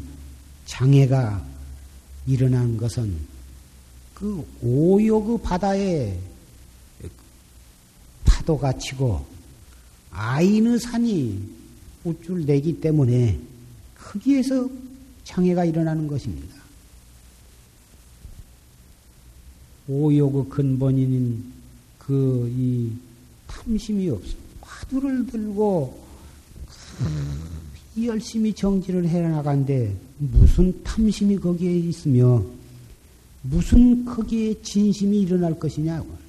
장애가 0.66 1.51
일어난 2.26 2.76
것은 2.76 3.16
그 4.14 4.46
오욕의 4.62 5.40
바다에 5.42 6.18
파도가 8.24 8.78
치고 8.78 9.24
아인의 10.10 10.78
산이 10.78 11.42
우쭐 12.04 12.44
내기 12.44 12.80
때문에 12.80 13.38
거기에서 13.96 14.68
장애가 15.24 15.64
일어나는 15.64 16.06
것입니다. 16.06 16.56
오욕의 19.88 20.48
근본인 20.48 21.52
그 21.98 22.48
이 22.56 22.92
탐심이 23.52 24.08
없어. 24.08 24.34
화두를 24.60 25.26
들고 25.26 26.02
열심히 28.00 28.52
정지를 28.52 29.08
해 29.08 29.20
나간데 29.20 29.94
무슨 30.18 30.82
탐심이 30.82 31.36
거기에 31.36 31.76
있으며 31.76 32.42
무슨 33.42 34.04
거기에 34.04 34.62
진심이 34.62 35.22
일어날 35.22 35.58
것이냐고. 35.58 36.22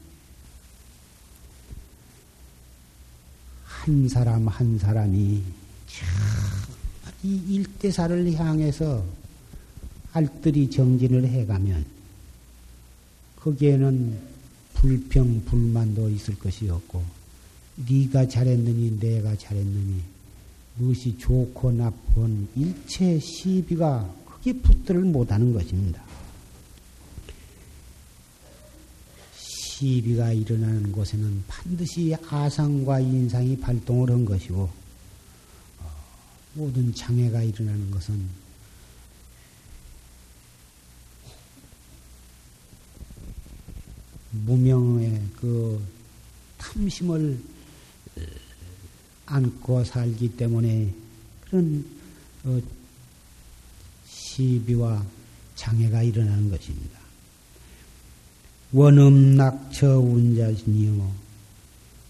한 3.63 4.07
사람 4.09 4.47
한 4.47 4.77
사람이 4.77 5.41
이 7.23 7.41
일대사를 7.49 8.33
향해서 8.33 9.03
알뜰히 10.13 10.69
정진을 10.69 11.27
해가면 11.27 11.85
거기에는 13.37 14.17
불평 14.73 15.43
불만도 15.45 16.09
있을 16.09 16.37
것이 16.39 16.69
없고 16.69 17.03
네가 17.89 18.27
잘했느니 18.27 18.99
내가 18.99 19.35
잘했느니 19.35 20.12
무엇이 20.75 21.17
좋고 21.17 21.71
나쁜 21.71 22.47
일체 22.55 23.19
시비가 23.19 24.11
크게 24.25 24.53
붙들을 24.53 25.01
못하는 25.01 25.53
것입니다. 25.53 26.03
시비가 29.33 30.31
일어나는 30.31 30.91
곳에는 30.91 31.43
반드시 31.47 32.15
아상과 32.29 32.99
인상이 33.01 33.57
발동을 33.57 34.09
한 34.09 34.25
것이고 34.25 34.61
어, 34.61 35.91
모든 36.53 36.93
장애가 36.93 37.43
일어나는 37.43 37.91
것은 37.91 38.43
무명의 44.31 45.21
그 45.39 45.81
탐심을 46.57 47.39
어, 47.39 47.52
안고 49.25 49.83
살기 49.83 50.35
때문에 50.35 50.93
그런 51.41 51.85
어, 52.43 52.59
시비와 54.05 55.03
장애가 55.55 56.03
일어나는 56.03 56.49
것입니다. 56.49 56.99
원음 58.71 59.35
낙처 59.35 59.99
운자신이요. 59.99 61.11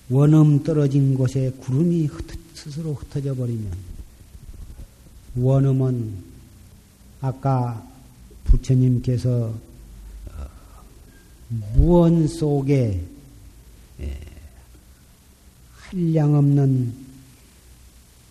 원음 0.09 0.63
떨어진 0.63 1.13
곳에 1.13 1.51
구름이 1.59 2.05
흩어, 2.05 2.35
스스로 2.53 2.93
흩어져 2.93 3.35
버리면 3.35 3.71
원음은 5.35 6.13
아까 7.21 7.85
부처님께서 8.45 9.53
어, 10.27 10.47
무언 11.75 12.27
속에 12.27 13.03
한량없는 15.93 17.02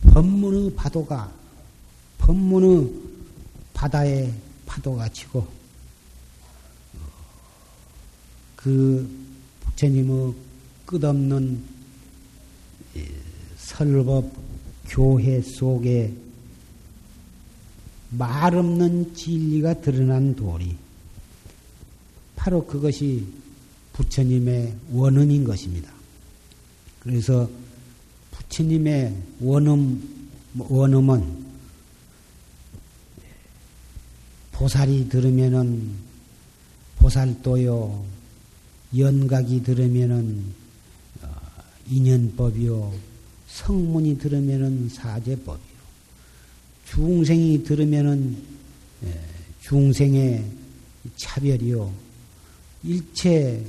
법문의 0.02 0.74
파도가 0.74 1.32
법문의 2.18 2.90
바다에 3.72 4.32
파도가 4.66 5.08
치고 5.08 5.46
그 8.56 9.08
부처님의 9.60 10.34
끝없는 10.86 11.62
설법 13.56 14.30
교회 14.86 15.40
속에 15.40 16.14
말 18.10 18.54
없는 18.54 19.14
진리가 19.14 19.80
드러난 19.80 20.36
도리. 20.36 20.76
바로 22.36 22.66
그것이 22.66 23.26
부처님의 23.94 24.76
원음인 24.92 25.44
것입니다. 25.44 25.90
그래서 27.00 27.48
부처님의 28.52 29.16
원음, 29.40 30.28
원음은 30.58 31.42
보살이 34.52 35.08
들으면은 35.08 35.94
보살도요, 36.98 38.04
연각이 38.98 39.62
들으면은 39.62 40.44
어, 41.22 41.28
인연법이요, 41.88 42.92
성문이 43.48 44.18
들으면은 44.18 44.90
사제법이요, 44.90 45.82
중생이 46.90 47.64
들으면은 47.64 48.36
예, 49.04 49.20
중생의 49.62 50.44
차별이요, 51.16 51.92
일체 52.84 53.64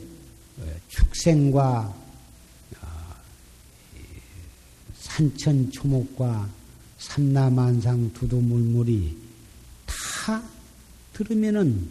어, 0.60 0.64
축생과 0.90 1.96
어, 2.82 3.04
산천 5.14 5.72
초목과 5.72 6.50
삼라만상 6.98 8.14
두두물물이 8.14 9.16
다 9.86 10.42
들으면은 11.14 11.88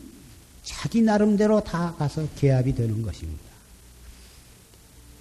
자기 0.64 1.02
나름대로 1.02 1.62
다 1.62 1.94
가서 1.96 2.26
개합이 2.37 2.74
되는 2.74 3.00
것입니다. 3.02 3.42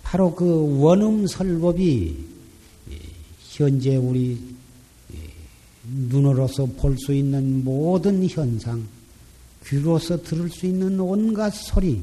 바로 0.01 0.33
그 0.33 0.79
원음설법이 0.79 2.17
현재 3.49 3.95
우리 3.97 4.55
눈으로서 5.83 6.65
볼 6.65 6.97
수 6.97 7.13
있는 7.13 7.63
모든 7.63 8.27
현상, 8.27 8.87
귀로서 9.65 10.21
들을 10.23 10.49
수 10.49 10.65
있는 10.65 10.99
온갖 10.99 11.51
소리, 11.51 12.01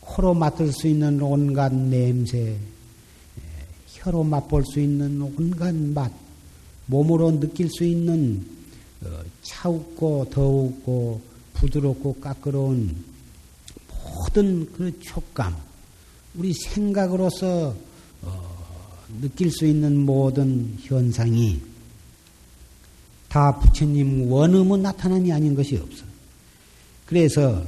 코로 0.00 0.34
맡을 0.34 0.72
수 0.72 0.88
있는 0.88 1.20
온갖 1.22 1.72
냄새, 1.72 2.56
혀로 4.02 4.24
맛볼 4.24 4.64
수 4.66 4.80
있는 4.80 5.20
온갖 5.22 5.74
맛, 5.74 6.12
몸으로 6.86 7.38
느낄 7.38 7.70
수 7.70 7.84
있는 7.84 8.44
어, 9.04 9.20
차웁고 9.42 10.26
더웁고 10.30 11.20
부드럽고 11.54 12.14
까끄러운 12.14 12.96
모든 13.88 14.70
그 14.72 14.98
촉감, 15.00 15.56
우리 16.34 16.52
생각으로서 16.52 17.74
어, 18.22 18.56
느낄 19.20 19.52
수 19.52 19.66
있는 19.66 19.98
모든 19.98 20.76
현상이 20.80 21.60
다 23.28 23.58
부처님 23.60 24.30
원음은 24.30 24.82
나타남이 24.82 25.32
아닌 25.32 25.54
것이 25.54 25.76
없어. 25.76 26.04
그래서 27.06 27.64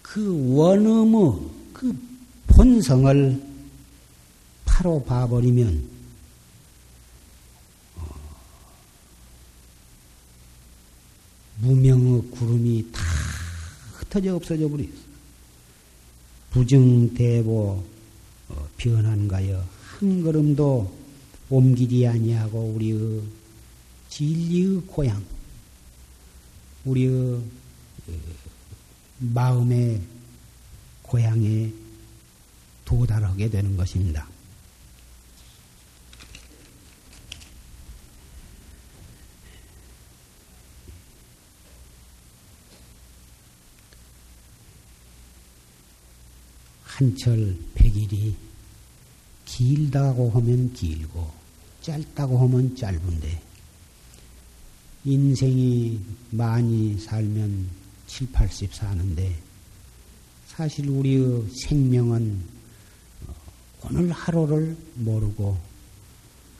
그 0.00 0.54
원음의 0.54 1.32
그 1.72 1.98
본성을 2.46 3.47
바로 4.78 5.02
봐버리면 5.02 5.90
무명의 11.56 12.22
구름이 12.30 12.92
다 12.92 13.02
흩어져 13.94 14.36
없어져 14.36 14.68
버렸어. 14.68 14.92
부증대보 16.52 17.84
어, 18.50 18.68
변한가요? 18.76 19.68
한 19.82 20.22
걸음도 20.22 20.96
옮기지 21.50 22.06
아니하고 22.06 22.74
우리의 22.76 23.22
진리의 24.10 24.82
고향, 24.86 25.24
우리의 26.84 27.10
어, 27.10 27.42
마음의 29.18 30.00
고향에 31.02 31.72
도달하게 32.84 33.50
되는 33.50 33.76
것입니다. 33.76 34.27
한철 46.98 47.56
백일이 47.76 48.34
길다고 49.44 50.30
하면 50.30 50.72
길고 50.72 51.30
짧다고 51.80 52.38
하면 52.38 52.74
짧은데 52.74 53.40
인생이 55.04 56.00
많이 56.30 56.98
살면 56.98 57.68
7, 58.08 58.32
80 58.32 58.74
사는데 58.74 59.32
사실 60.48 60.88
우리의 60.88 61.44
생명은 61.54 62.42
어, 63.28 63.34
오늘 63.84 64.10
하루를 64.10 64.76
모르고 64.96 65.56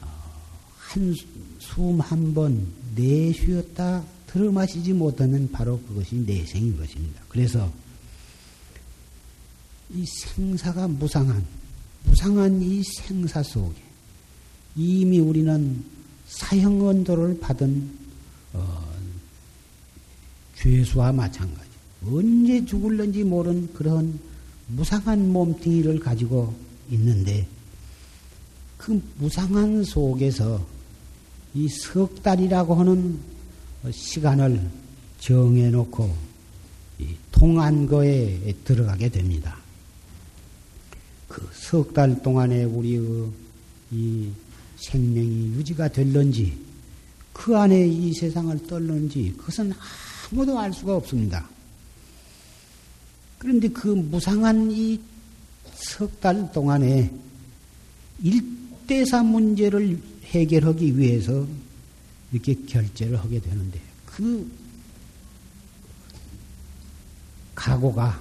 어, 0.02 0.32
한숨 0.76 2.00
한 2.00 2.32
번 2.32 2.64
내쉬었다 2.94 4.04
들어 4.28 4.52
마시지 4.52 4.92
못하면 4.92 5.50
바로 5.50 5.80
그것이 5.80 6.14
내생인 6.14 6.76
것입니다. 6.76 7.22
그래서 7.28 7.72
이 9.94 10.04
생사가 10.06 10.88
무상한, 10.88 11.44
무상한 12.04 12.60
이 12.62 12.82
생사 12.82 13.42
속에 13.42 13.74
이미 14.76 15.18
우리는 15.18 15.84
사형언도를 16.28 17.40
받은 17.40 17.90
어, 18.52 18.88
죄수와 20.56 21.12
마찬가지. 21.12 21.68
언제 22.06 22.64
죽을는지 22.64 23.24
모르는 23.24 23.72
그런 23.72 24.18
무상한 24.68 25.32
몸뚱이를 25.32 25.98
가지고 25.98 26.54
있는데 26.90 27.46
그 28.76 29.02
무상한 29.18 29.82
속에서 29.84 30.64
이 31.54 31.66
석 31.68 32.22
달이라고 32.22 32.74
하는 32.74 33.18
시간을 33.90 34.60
정해놓고 35.18 36.14
통한거에 37.32 38.54
들어가게 38.64 39.08
됩니다. 39.08 39.56
그 41.28 41.46
석 41.52 41.92
달 41.92 42.20
동안에 42.22 42.64
우리의 42.64 43.30
이 43.92 44.30
생명이 44.76 45.54
유지가 45.56 45.88
될런지 45.88 46.56
그 47.32 47.56
안에 47.56 47.86
이 47.86 48.12
세상을 48.14 48.66
떨는지 48.66 49.34
그것은 49.38 49.72
아무도 50.32 50.58
알 50.58 50.72
수가 50.72 50.96
없습니다. 50.96 51.48
그런데 53.38 53.68
그 53.68 53.88
무상한 53.88 54.70
이 54.72 54.98
석 55.78 56.20
달 56.20 56.50
동안에 56.52 57.12
일대사 58.22 59.22
문제를 59.22 60.00
해결하기 60.24 60.98
위해서 60.98 61.46
이렇게 62.32 62.54
결제를 62.66 63.16
하게 63.16 63.40
되는데 63.40 63.80
그 64.04 64.50
각오가 67.54 68.20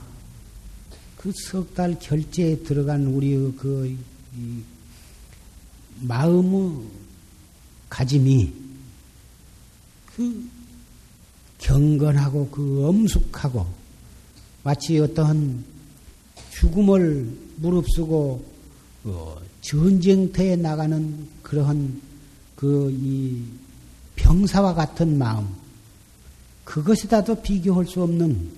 그 1.18 1.32
석 1.34 1.74
달 1.74 1.98
결제에 2.00 2.60
들어간 2.64 3.08
우리의 3.08 3.54
그 3.58 3.98
마음의 6.02 6.82
가짐이 7.90 8.54
그 10.16 10.50
경건하고 11.58 12.50
그 12.50 12.86
엄숙하고 12.88 13.66
마치 14.64 15.00
어떠한 15.00 15.64
죽음을 16.52 17.36
무릅쓰고 17.58 18.46
어, 19.06 19.38
전쟁터에 19.62 20.56
나가는 20.56 21.28
그러한 21.42 22.02
그 22.56 22.92
이 22.92 23.44
병사와 24.18 24.74
같은 24.74 25.18
마음 25.18 25.48
그것이다도 26.66 27.42
비교할 27.42 27.86
수 27.86 28.02
없는 28.04 28.50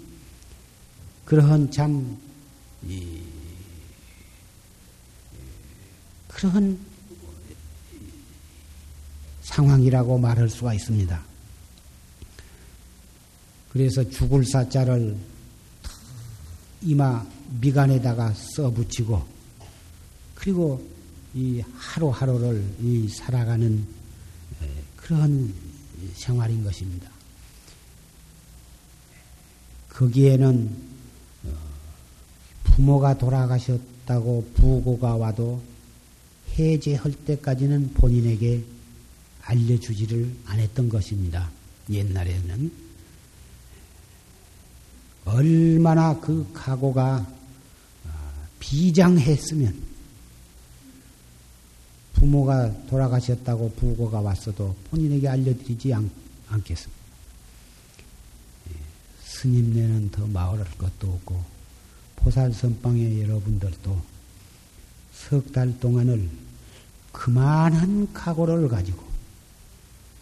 그러한 1.25 1.69
참 1.69 2.17
이, 2.87 3.21
그러한 6.27 6.79
상황이라고 9.41 10.17
말할 10.17 10.49
수가 10.49 10.73
있습니다. 10.73 11.23
그래서 13.69 14.07
죽을 14.09 14.45
사자를 14.45 15.15
이마 16.81 17.25
미간에다가 17.59 18.33
써붙이고 18.33 19.27
그리고 20.35 20.87
이 21.33 21.61
하루하루를 21.75 22.63
이 22.81 23.07
살아가는 23.09 23.85
그런 24.95 25.53
생활인 26.15 26.63
것입니다. 26.63 27.09
거기에는 29.89 30.69
어, 30.69 30.88
부모가 32.79 33.17
돌아가셨다고 33.17 34.51
부고가 34.53 35.17
와도 35.17 35.61
해제할 36.57 37.11
때까지는 37.11 37.93
본인에게 37.93 38.63
알려주지를 39.41 40.33
않았던 40.45 40.87
것입니다. 40.87 41.51
옛날에는 41.89 42.71
얼마나 45.25 46.17
그 46.21 46.49
각오가 46.53 47.27
아, 48.07 48.47
비장했으면 48.59 49.77
부모가 52.13 52.87
돌아가셨다고 52.87 53.73
부고가 53.73 54.21
왔어도 54.21 54.73
본인에게 54.89 55.27
알려드리지 55.27 55.93
않, 55.93 56.09
겠습니다 56.63 57.01
예, 58.69 58.75
스님네는 59.25 60.11
더 60.11 60.25
마을할 60.27 60.65
것도 60.77 61.11
없고 61.11 61.58
포살선방의 62.19 63.21
여러분들도 63.21 64.19
석 65.13 65.51
달 65.51 65.79
동안을 65.79 66.29
그만한 67.11 68.11
각오를 68.13 68.67
가지고 68.67 69.03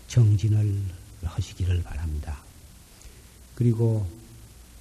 정진을 0.07 0.81
하시기를 1.23 1.83
바랍니다. 1.83 2.39
그리고 3.55 4.07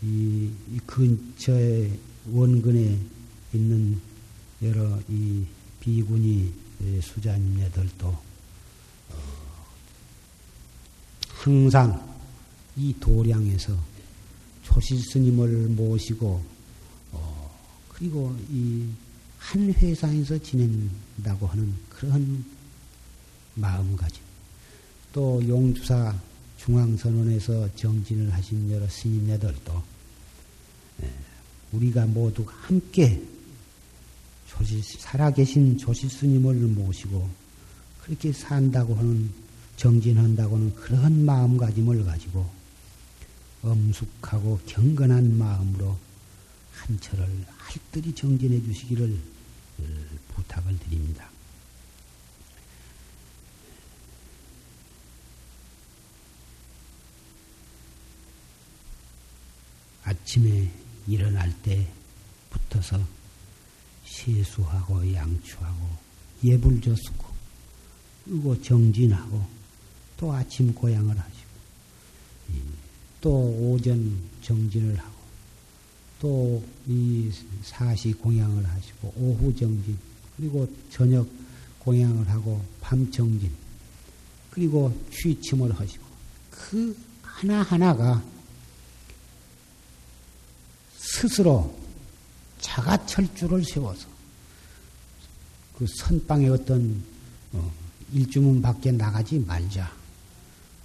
이, 0.03 0.51
이 0.73 0.79
근처에 0.87 1.91
원근에 2.33 2.99
있는 3.53 4.01
여러 4.63 4.99
이 5.09 5.45
비구니 5.81 6.53
수자님네들도 7.03 8.09
어, 8.09 8.23
항상 11.29 12.17
이 12.77 12.95
도량에서 12.99 13.77
조실 14.63 14.99
스님을 15.13 15.69
모시고 15.69 16.27
어, 16.27 16.56
그리고 17.99 18.37
이 18.51 18.87
한 19.39 19.73
회사에서 19.73 20.39
지낸다고 20.39 21.47
하는 21.47 21.73
그런 21.89 22.45
마음가짐. 23.55 24.21
또 25.13 25.43
용주사 25.47 26.15
중앙선원에서 26.59 27.75
정진을 27.77 28.33
하신 28.33 28.71
여러 28.71 28.89
스님네들도 28.89 29.83
예, 31.03 31.13
우리가 31.73 32.07
모두 32.07 32.45
함께 32.47 33.23
조실, 34.49 34.83
살아계신 34.83 35.79
조실 35.79 36.11
스님을 36.11 36.55
모시고 36.55 37.29
그렇게 38.03 38.33
산다고 38.33 38.95
하는 38.95 39.31
정진한다고 39.77 40.59
는 40.59 40.75
그런 40.75 41.25
마음가짐을 41.25 42.05
가지고 42.05 42.49
엄숙하고 43.63 44.61
경건한 44.67 45.39
마음으로 45.39 45.97
한 46.77 47.01
철을 47.01 47.47
할뜰히 47.59 48.15
정진해 48.15 48.63
주시기를 48.63 49.19
어, 49.79 49.83
부탁을 50.35 50.79
드립니다. 50.79 51.29
아침에 60.05 60.71
일어날 61.09 61.53
때 61.63 61.87
붙어서 62.51 63.05
세수하고 64.05 65.13
양추하고 65.13 65.89
예불 66.45 66.81
줬고 66.81 67.35
그리고 68.25 68.63
정진하고 68.63 69.47
또 70.17 70.33
아침 70.33 70.73
고향을 70.73 71.19
하시고 71.19 71.47
또 73.21 73.31
오전 73.31 74.23
정진을 74.43 74.97
하고 74.99 75.16
또 76.21 76.63
이 76.89 77.31
사시 77.63 78.13
공양을 78.13 78.65
하시고 78.65 79.13
오후 79.17 79.55
정진 79.55 79.99
그리고 80.37 80.69
저녁 80.91 81.29
공양을 81.81 82.29
하고 82.31 82.63
밤 82.81 83.11
정진 83.11 83.51
그리고 84.51 84.97
취침을 85.11 85.73
하시고 85.73 86.05
그 86.51 86.97
하나하나가 87.23 88.23
스스로 90.97 91.77
자가 92.61 93.05
철주를 93.07 93.65
세워서 93.65 94.09
그 95.77 95.87
선방에 95.99 96.49
어떤 96.49 97.03
어, 97.53 97.73
일주문 98.13 98.63
밖에 98.63 98.93
나가지 98.93 99.39
말자. 99.39 99.93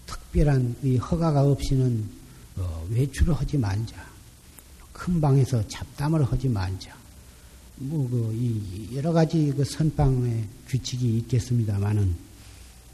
특별한 0.06 0.76
이 0.84 0.98
허가가 0.98 1.44
없이는 1.44 2.10
어, 2.58 2.88
외출을 2.90 3.34
하지 3.34 3.58
말자. 3.58 4.11
큰 5.02 5.20
방에서 5.20 5.68
잡담을 5.68 6.24
하지 6.24 6.48
말자. 6.48 6.96
뭐그 7.78 8.90
여러 8.94 9.12
가지 9.12 9.52
그 9.58 9.66
선방의 9.66 10.48
규칙이 10.68 11.18
있겠습니다만은 11.18 12.16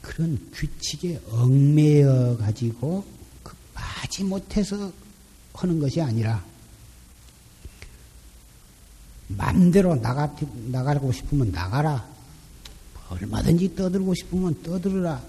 그런 0.00 0.38
규칙에 0.54 1.20
얽매여 1.30 2.38
가지고 2.38 3.04
그 3.42 3.54
빠지 3.74 4.24
못해서 4.24 4.90
하는 5.52 5.78
것이 5.78 6.00
아니라 6.00 6.42
마음대로 9.26 9.94
나가, 9.96 10.34
나가고 10.68 11.12
싶으면 11.12 11.52
나가라. 11.52 12.08
얼마든지 13.10 13.76
떠들고 13.76 14.14
싶으면 14.14 14.62
떠들어라. 14.62 15.22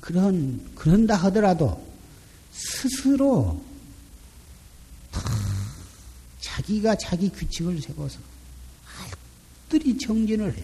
그런, 0.00 0.68
그런다 0.74 1.14
하더라도 1.14 1.80
스스로 2.50 3.62
자기가 6.54 6.94
자기 6.96 7.28
규칙을 7.30 7.80
세워서 7.80 8.20
알뜰히 9.68 9.98
정진을 9.98 10.56
해. 10.56 10.62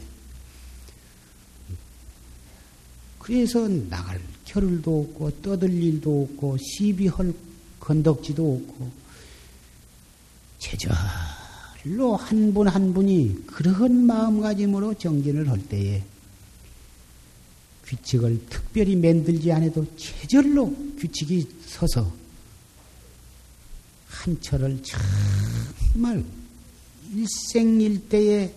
그래서 3.18 3.66
나갈 3.68 4.20
겨를도 4.44 5.00
없고 5.00 5.42
떠들 5.42 5.72
일도 5.72 6.28
없고 6.30 6.58
시비할 6.58 7.32
건덕지도 7.80 8.54
없고 8.54 8.90
제절로 10.58 12.16
한 12.16 12.54
분한 12.54 12.74
한 12.74 12.94
분이 12.94 13.46
그러한 13.46 14.06
마음가짐으로 14.06 14.94
정진을 14.94 15.48
할 15.48 15.66
때에 15.68 16.02
규칙을 17.84 18.46
특별히 18.48 18.94
만들지 18.94 19.50
않아도 19.50 19.84
제절로 19.96 20.72
규칙이 20.98 21.48
서서 21.66 22.12
한 24.06 24.40
철을 24.40 24.82
정말 25.92 26.24
일생일대에 27.12 28.54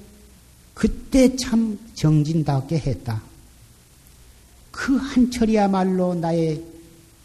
그때 0.73 1.35
참 1.35 1.77
정진답게 1.93 2.77
했다. 2.77 3.23
그 4.71 4.95
한철이야말로 4.95 6.15
나의 6.15 6.63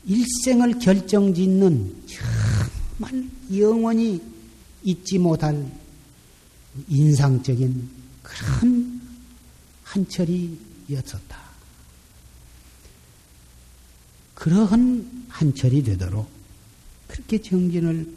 일생을 0.07 0.79
결정짓는 0.79 2.05
정말 2.07 3.29
영원히 3.55 4.21
잊지 4.83 5.19
못할 5.19 5.71
인상적인 6.89 7.89
그런 8.23 9.01
한철이었었다. 9.85 11.49
그러한 14.35 15.27
한철이 15.29 15.83
되도록 15.83 16.29
그렇게 17.09 17.41
정진을 17.43 18.15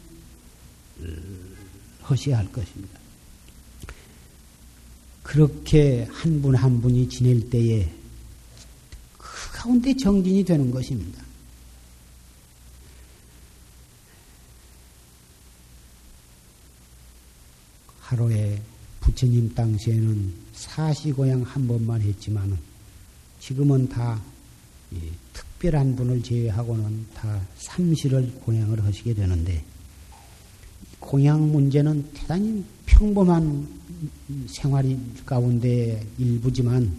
하셔야 2.02 2.38
할 2.38 2.50
것입니다. 2.52 2.98
그렇게 5.22 6.06
한 6.10 6.42
분한 6.42 6.62
한 6.62 6.80
분이 6.80 7.08
지낼 7.08 7.48
때에 7.48 7.90
그 9.16 9.52
가운데 9.52 9.96
정진이 9.96 10.44
되는 10.44 10.70
것입니다. 10.70 11.22
하루에 18.00 18.60
부처님 19.00 19.54
당시에는 19.54 20.34
사시고향 20.52 21.42
한 21.42 21.66
번만 21.66 22.02
했지만 22.02 22.58
지금은 23.40 23.88
다 23.88 24.20
특별한 25.32 25.96
분을 25.96 26.22
제외하고는 26.22 27.06
다 27.14 27.40
삼시를 27.56 28.40
공양을 28.44 28.84
하시게 28.84 29.14
되는데 29.14 29.64
공양 31.02 31.52
문제는 31.52 32.10
대단히 32.14 32.64
평범한 32.86 33.68
생활 34.46 34.96
가운데 35.26 36.02
일부지만 36.16 36.90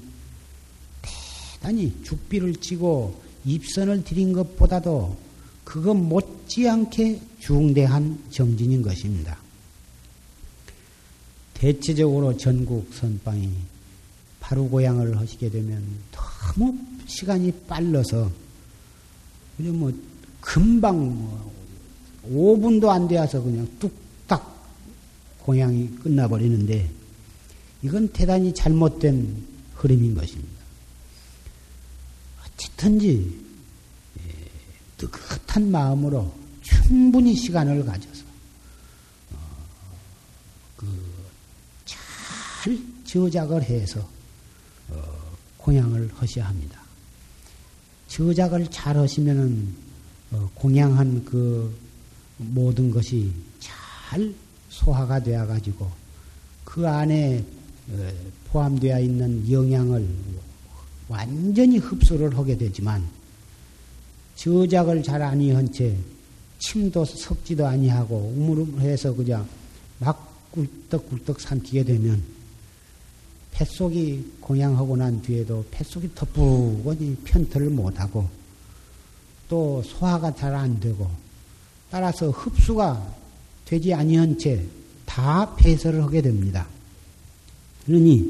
대단히 1.01 1.91
죽비를 2.03 2.55
치고 2.57 3.19
입선을 3.45 4.03
드린 4.03 4.33
것보다도 4.33 5.17
그것 5.63 5.95
못지않게 5.95 7.21
중대한 7.39 8.21
정진인 8.29 8.81
것입니다. 8.81 9.37
대체적으로 11.53 12.35
전국 12.37 12.93
선방이 12.93 13.49
바로 14.39 14.67
고향을 14.67 15.17
하시게 15.17 15.49
되면 15.49 15.81
너무 16.11 16.77
시간이 17.07 17.51
빨라서 17.67 18.29
그냥 19.55 19.79
뭐 19.79 19.93
금방 20.41 20.97
뭐 20.97 21.62
5분도 22.29 22.89
안 22.89 23.07
되어서 23.07 23.41
그냥 23.41 23.67
뚝딱 23.79 24.65
공양이 25.39 25.89
끝나버리는데 25.97 26.89
이건 27.81 28.07
대단히 28.09 28.53
잘못된 28.53 29.45
흐름인 29.75 30.15
것입니다. 30.15 30.63
어쨌든지 32.45 33.43
뜨뜻한 34.97 35.69
마음으로 35.69 36.33
충분히 36.61 37.35
시간을 37.35 37.85
가져서 37.85 38.23
어, 39.33 39.37
그잘 40.77 42.79
저작을 43.05 43.63
해서 43.63 44.07
어, 44.89 45.35
공양을 45.57 46.09
하셔야 46.15 46.47
합니다. 46.47 46.81
저작을 48.07 48.71
잘 48.71 48.97
하시면은 48.97 49.75
어, 50.31 50.49
공양한 50.55 51.25
그 51.25 51.75
모든 52.37 52.91
것이 52.91 53.31
잘 53.59 54.33
소화가 54.69 55.21
되어 55.21 55.45
가지고 55.45 55.89
그 56.63 56.87
안에 56.87 57.43
어, 57.89 58.11
포함되어 58.49 58.99
있는 58.99 59.51
영양을 59.51 60.07
완전히 61.07 61.77
흡수를 61.77 62.35
하게 62.37 62.57
되지만 62.57 63.07
저작을 64.35 65.03
잘 65.03 65.21
아니한 65.21 65.71
채 65.71 65.95
침도 66.59 67.05
섞지도 67.05 67.67
아니하고 67.67 68.33
우물우물해서 68.35 69.13
그냥 69.13 69.47
막 69.99 70.51
꿀떡꿀떡 70.51 71.41
삼키게 71.41 71.83
되면 71.83 72.23
뱃속이 73.51 74.37
공양하고 74.39 74.97
난 74.97 75.21
뒤에도 75.21 75.63
뱃속이 75.69 76.15
덮부거니 76.15 77.17
편털을 77.23 77.69
못하고 77.69 78.27
또 79.49 79.83
소화가 79.83 80.33
잘 80.33 80.55
안 80.55 80.79
되고 80.79 81.09
따라서 81.93 82.31
흡수가 82.31 83.15
되지 83.65 83.93
아니한 83.93 84.39
채 84.39 84.65
다 85.13 85.55
폐설을 85.55 86.01
하게 86.01 86.23
됩니다. 86.23 86.67
그러니 87.85 88.25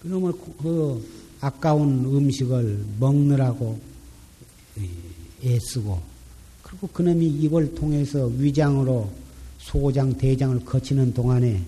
그러면 0.00 0.32
그 0.62 1.06
아까운 1.40 2.04
음식을 2.04 2.82
먹느라고 2.98 3.78
애쓰고 5.44 6.00
그리고 6.62 6.86
그놈이 6.88 7.26
이걸 7.26 7.74
통해서 7.74 8.24
위장으로 8.26 9.10
소장 9.58 10.16
대장을 10.16 10.64
거치는 10.64 11.12
동안에 11.12 11.62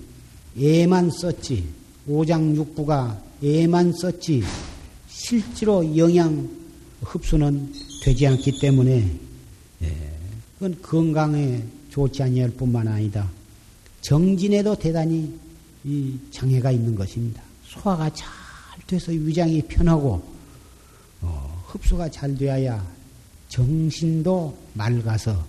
애만 0.58 1.10
썼지 1.10 1.64
오장육부가 2.06 3.22
애만 3.42 3.92
썼지 3.92 4.42
실제로 5.10 5.96
영양 5.98 6.48
흡수는 7.02 7.72
되지 8.02 8.26
않기 8.26 8.58
때문에 8.58 9.10
예, 9.82 10.13
그건 10.54 10.80
건강에 10.82 11.62
좋지 11.90 12.22
아니할 12.22 12.50
뿐만 12.50 12.86
아니다. 12.88 13.30
정진에도 14.00 14.74
대단히 14.74 15.32
장애가 16.30 16.70
있는 16.70 16.94
것입니다. 16.94 17.42
소화가 17.64 18.12
잘 18.14 18.28
돼서 18.86 19.12
위장이 19.12 19.62
편하고 19.62 20.22
어, 21.22 21.64
흡수가 21.68 22.10
잘 22.10 22.36
되어야 22.36 22.84
정신도 23.48 24.56
맑아서 24.74 25.44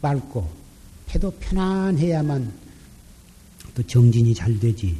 맑고 0.00 0.48
폐도 1.06 1.30
편안해야만 1.32 2.52
또 3.74 3.82
정진이 3.82 4.34
잘 4.34 4.58
되지. 4.58 4.96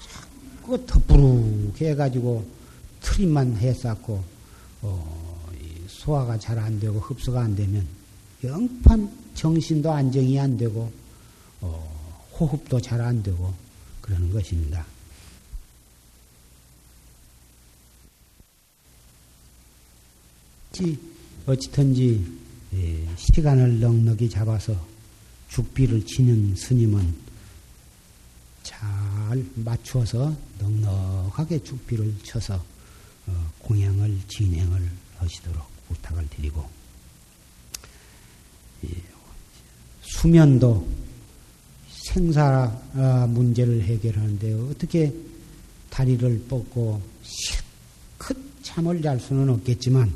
자꾸 0.00 0.84
덮부룩 0.86 1.80
해가지고 1.80 2.44
트림만 3.00 3.56
해쌓고 3.56 4.22
어, 4.82 5.40
소화가 5.88 6.38
잘 6.38 6.58
안 6.58 6.78
되고 6.80 6.98
흡수가 6.98 7.40
안 7.40 7.54
되면 7.54 7.86
영판 8.44 9.10
정신도 9.34 9.90
안정이 9.90 10.38
안 10.38 10.56
되고 10.56 10.90
어, 11.60 12.28
호흡도 12.38 12.80
잘 12.80 13.00
안 13.00 13.22
되고 13.22 13.52
그러는 14.00 14.32
것입니다. 14.32 14.86
어찌든지 21.46 22.24
예, 22.74 23.06
시간을 23.16 23.80
넉넉히 23.80 24.30
잡아서 24.30 24.74
죽비를 25.48 26.06
치는 26.06 26.54
스님은 26.54 27.14
잘 28.62 29.44
맞추어서 29.56 30.36
넉넉하게 30.58 31.64
죽비를 31.64 32.14
쳐서 32.22 32.64
어, 33.26 33.52
공양을 33.58 34.20
진행을 34.28 34.90
하시도록 35.18 35.86
부탁을 35.88 36.28
드리고 36.28 36.60
예, 36.60 36.79
수면도 40.02 40.86
생사 41.88 42.66
문제를 43.28 43.82
해결하는데 43.82 44.52
어떻게 44.70 45.12
다리를 45.90 46.44
뻗고 46.48 47.00
실컷 47.22 48.36
잠을 48.62 49.00
잘 49.00 49.18
수는 49.20 49.48
없겠지만 49.48 50.12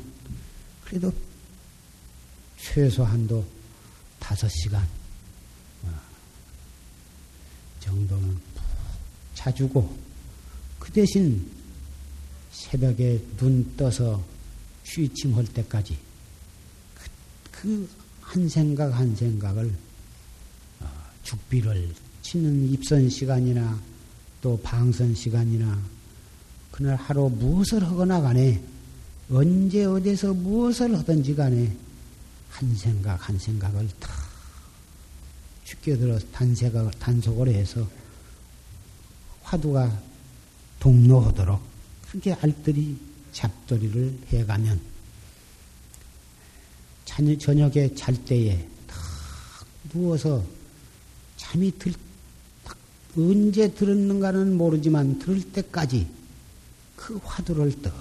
그래도 0.83 1.11
최소한도 2.59 3.45
다섯 4.19 4.47
시간 4.49 4.87
어, 5.83 5.89
정도는 7.79 8.29
푹 8.33 8.63
자주고 9.35 9.97
그 10.79 10.91
대신 10.91 11.45
새벽에 12.51 13.21
눈 13.37 13.75
떠서 13.75 14.23
취침할 14.83 15.45
때까지 15.45 15.97
그 17.51 17.89
한 18.25 18.49
생각 18.49 18.91
한 18.93 19.15
생각을 19.15 19.71
어, 20.81 20.87
죽비를 21.23 21.93
치는 22.21 22.69
입선 22.71 23.09
시간이나 23.09 23.79
또 24.41 24.59
방선 24.61 25.15
시간이나 25.15 25.79
그날 26.71 26.95
하루 26.95 27.29
무엇을 27.29 27.83
하거나 27.83 28.19
간에 28.19 28.61
언제 29.31 29.85
어디서 29.85 30.33
무엇을 30.33 30.97
하든지 30.97 31.35
간에 31.35 31.75
한 32.49 32.75
생각 32.75 33.29
한 33.29 33.37
생각을 33.37 33.87
다 33.99 34.09
죽게들어 35.63 36.19
단색을 36.31 36.91
단속을 36.99 37.49
해서 37.49 37.87
화두가 39.43 39.99
동로하도록 40.79 41.59
그렇게 42.09 42.33
알뜰히 42.33 42.97
잡돌이를 43.31 44.19
해가면 44.29 44.94
저녁에 47.05 47.93
잘 47.95 48.15
때에 48.25 48.67
탁 48.87 48.97
누워서 49.93 50.43
잠이 51.37 51.71
들, 51.77 51.93
언제 53.17 53.73
들었는가는 53.73 54.57
모르지만 54.57 55.19
들을 55.19 55.41
때까지 55.51 56.07
그 56.95 57.19
화두를 57.23 57.81
떡 57.81 57.93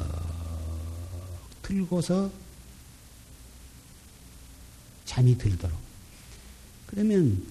들고서 1.62 2.30
잠이 5.04 5.36
들도록. 5.38 5.76
그러면 6.86 7.42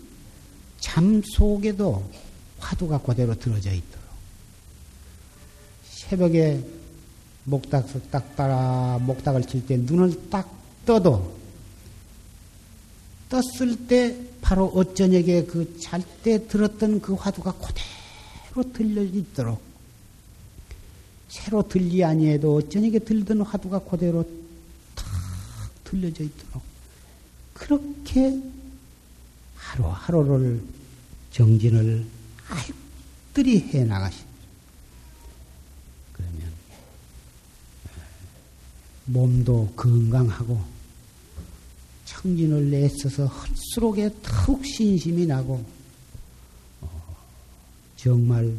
잠 0.79 1.21
속에도 1.23 2.09
화두가 2.59 2.99
그대로 2.99 3.33
들어져 3.35 3.71
있도록. 3.71 4.03
새벽에 5.85 6.65
목닥 7.45 7.87
딱 8.11 8.35
따라 8.35 8.97
목닥을 8.99 9.43
칠 9.47 9.65
때 9.65 9.77
눈을 9.77 10.29
딱 10.29 10.51
떠도 10.85 11.42
떴을 13.33 13.87
때 13.87 14.15
바로 14.41 14.65
어쩌녁에 14.67 15.45
그 15.45 15.79
잘 15.79 16.03
때 16.23 16.47
들었던 16.47 17.01
그 17.01 17.15
화두가 17.15 17.53
그대로 17.53 18.71
들려 18.71 19.01
있도록 19.03 19.61
새로 21.29 21.67
들리 21.67 22.03
아니해도 22.03 22.55
어쩌녁에 22.57 22.99
들던 22.99 23.41
화두가 23.41 23.79
그대로 23.79 24.23
탁 24.95 25.05
들려져 25.83 26.23
있도록 26.23 26.61
그렇게 27.53 28.39
하루하루를 29.55 30.61
정진을 31.31 32.05
알뜰히 33.33 33.59
해 33.73 33.83
나가십니다. 33.83 34.31
그러면 36.13 36.53
몸도 39.05 39.73
건강하고 39.75 40.72
청진을 42.23 42.71
내써서 42.71 43.25
헛수록에 43.27 44.09
더욱 44.23 44.65
신심이 44.65 45.25
나고 45.25 45.63
어, 46.81 47.15
정말 47.97 48.51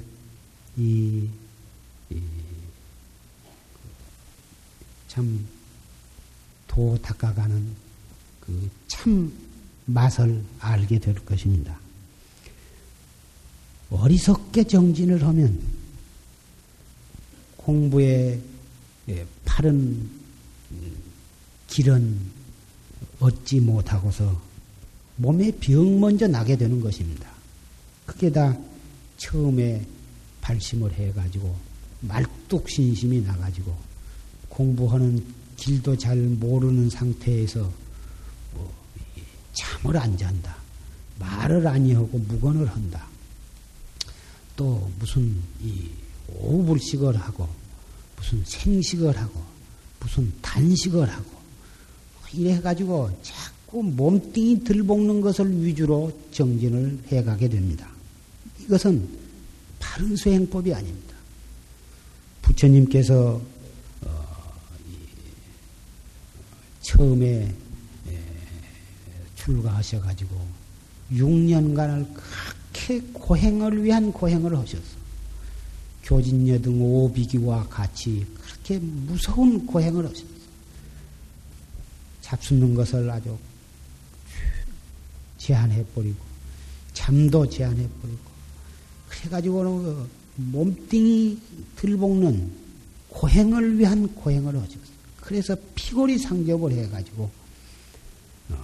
이, 0.77 1.29
참 5.09 5.47
도 6.75 6.99
닦아가는 7.01 7.67
그 8.41 8.71
참 8.89 9.33
맛을 9.87 10.43
알게 10.61 10.99
될 10.99 11.15
것입니다. 11.25 11.79
어리석게 13.91 14.65
정진을 14.65 15.23
하면 15.23 15.61
공부에 17.59 18.41
파른 19.45 20.11
길은 21.69 22.19
얻지 23.21 23.61
못하고서 23.61 24.41
몸에 25.17 25.51
병 25.61 26.01
먼저 26.01 26.27
나게 26.27 26.57
되는 26.57 26.81
것입니다. 26.81 27.31
그게 28.07 28.31
다 28.31 28.57
처음에 29.17 29.85
발심을 30.41 30.93
해가지고 30.93 31.57
말뚝신심이 32.01 33.23
나가지고 33.23 33.75
공부하는 34.49 35.25
길도 35.57 35.97
잘 35.97 36.17
모르는 36.17 36.91
상태에서 36.91 37.71
뭐 38.53 38.75
잠을 39.53 39.97
안 39.97 40.17
잔다. 40.17 40.57
말을 41.19 41.67
아니하고 41.67 42.19
무건을 42.19 42.67
한다. 42.69 43.07
또 44.57 44.91
무슨 44.99 45.37
이 45.63 45.89
오불식을 46.29 47.17
하고 47.17 47.49
무슨 48.17 48.43
생식을 48.45 49.17
하고 49.17 49.43
무슨 50.01 50.33
단식을 50.43 51.09
하고 51.09 51.34
이래가지고 52.37 53.11
자꾸 53.23 53.83
몸뚱이 53.83 54.65
들볶는 54.65 55.21
것을 55.21 55.65
위주로 55.65 56.13
정진을 56.33 56.99
해가게 57.09 57.49
됩니다. 57.49 57.89
이것은 58.61 59.09
바른 59.79 60.17
수행법이 60.17 60.73
아닙니다. 60.73 61.15
부처님께서 62.43 63.41
어, 64.03 64.27
처음에 66.83 67.55
출가하셔가지고 69.45 70.35
6년간을 71.13 72.07
그렇게 72.15 73.01
고행을 73.13 73.85
위한 73.85 74.13
고행을 74.13 74.57
하셨어. 74.59 75.05
교진녀 76.03 76.61
등 76.61 76.81
오비기와 76.83 77.69
같이 77.69 78.27
그렇게 78.35 78.79
무서운 78.79 79.67
고행을 79.67 80.07
하셨어. 80.07 80.34
잡수는 82.35 82.75
것을 82.75 83.09
아주 83.09 83.39
제한해버리고, 85.39 86.25
잠도 86.93 87.49
제한해버리고, 87.49 88.35
그래가지고는 89.09 89.83
그 89.83 90.11
몸뚱이 90.37 91.39
들볶는 91.77 92.51
고행을 93.09 93.79
위한 93.79 94.13
고행을 94.15 94.57
하셨어. 94.57 94.81
그래서 95.21 95.57
피골이 95.75 96.19
상접을 96.19 96.73
해가지고, 96.73 97.31
어, 98.51 98.57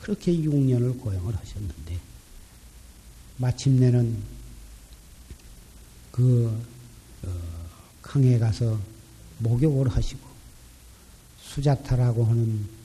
그렇게 0.00 0.32
6년을 0.32 0.98
고행을 0.98 1.36
하셨는데, 1.36 1.98
마침내는 3.36 4.16
그, 6.12 6.64
어, 7.24 7.28
강에 8.00 8.38
가서 8.38 8.80
목욕을 9.38 9.88
하시고, 9.88 10.26
수자타라고 11.42 12.24
하는 12.24 12.75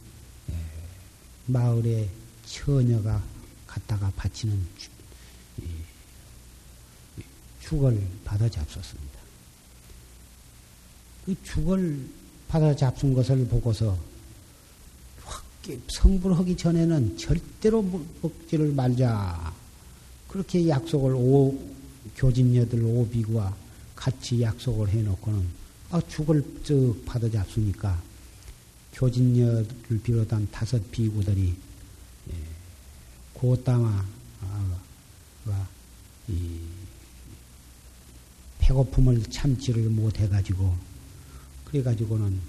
마을에 1.47 2.09
처녀가 2.45 3.21
갔다가 3.67 4.11
바치는 4.15 4.59
죽을 7.61 8.01
받아 8.25 8.49
잡섰습니다. 8.49 9.19
그 11.25 11.35
죽을 11.43 12.05
받아 12.47 12.75
잡순 12.75 13.13
것을 13.13 13.47
보고서 13.47 13.97
확 15.23 15.45
성불하기 15.87 16.57
전에는 16.57 17.17
절대로 17.17 17.81
먹지를 18.21 18.73
말자. 18.73 19.53
그렇게 20.27 20.67
약속을 20.67 21.13
오, 21.13 21.57
교진녀들 22.17 22.83
오비구와 22.83 23.55
같이 23.95 24.41
약속을 24.41 24.89
해놓고는 24.89 25.45
아, 25.91 26.01
죽을 26.09 26.43
쓱 26.63 27.05
받아 27.05 27.29
잡수니까 27.29 28.01
교진녀를 28.93 29.67
비롯한 30.03 30.49
다섯 30.51 30.91
비구들이 30.91 31.55
예, 32.29 32.33
고따마가 33.33 34.05
이 36.27 36.59
배고픔을 38.59 39.23
참지를 39.23 39.89
못해가지고 39.89 40.75
그래가지고는 41.65 42.39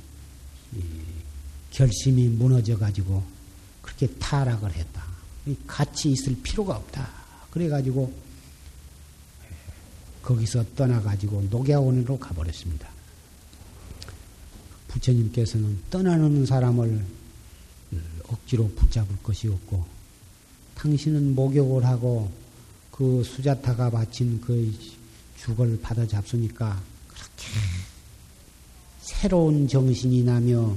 결심이 1.70 2.28
무너져가지고 2.28 3.24
그렇게 3.80 4.06
타락을 4.18 4.72
했다. 4.72 5.04
같이 5.66 6.10
있을 6.10 6.36
필요가 6.42 6.76
없다. 6.76 7.08
그래가지고 7.50 8.12
거기서 10.22 10.64
떠나가지고 10.76 11.48
녹야원으로 11.50 12.18
가버렸습니다. 12.18 12.91
부처님께서는 14.92 15.78
떠나는 15.90 16.46
사람을 16.46 17.04
억지로 18.28 18.68
붙잡을 18.68 19.08
것이 19.22 19.48
없고 19.48 19.84
당신은 20.74 21.34
목욕을 21.34 21.84
하고 21.84 22.30
그 22.90 23.22
수자타가 23.24 23.90
바친 23.90 24.40
그 24.40 24.72
죽을 25.38 25.80
받아 25.80 26.06
잡수니까 26.06 26.82
그렇게 27.08 27.44
새로운 29.00 29.66
정신이 29.66 30.22
나며 30.22 30.76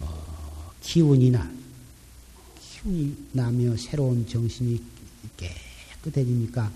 어, 0.00 0.72
기운이 0.82 1.30
나 1.30 1.50
기운이 2.60 3.16
나며 3.32 3.76
새로운 3.76 4.26
정신이 4.26 4.82
깨끗해지니까 5.36 6.70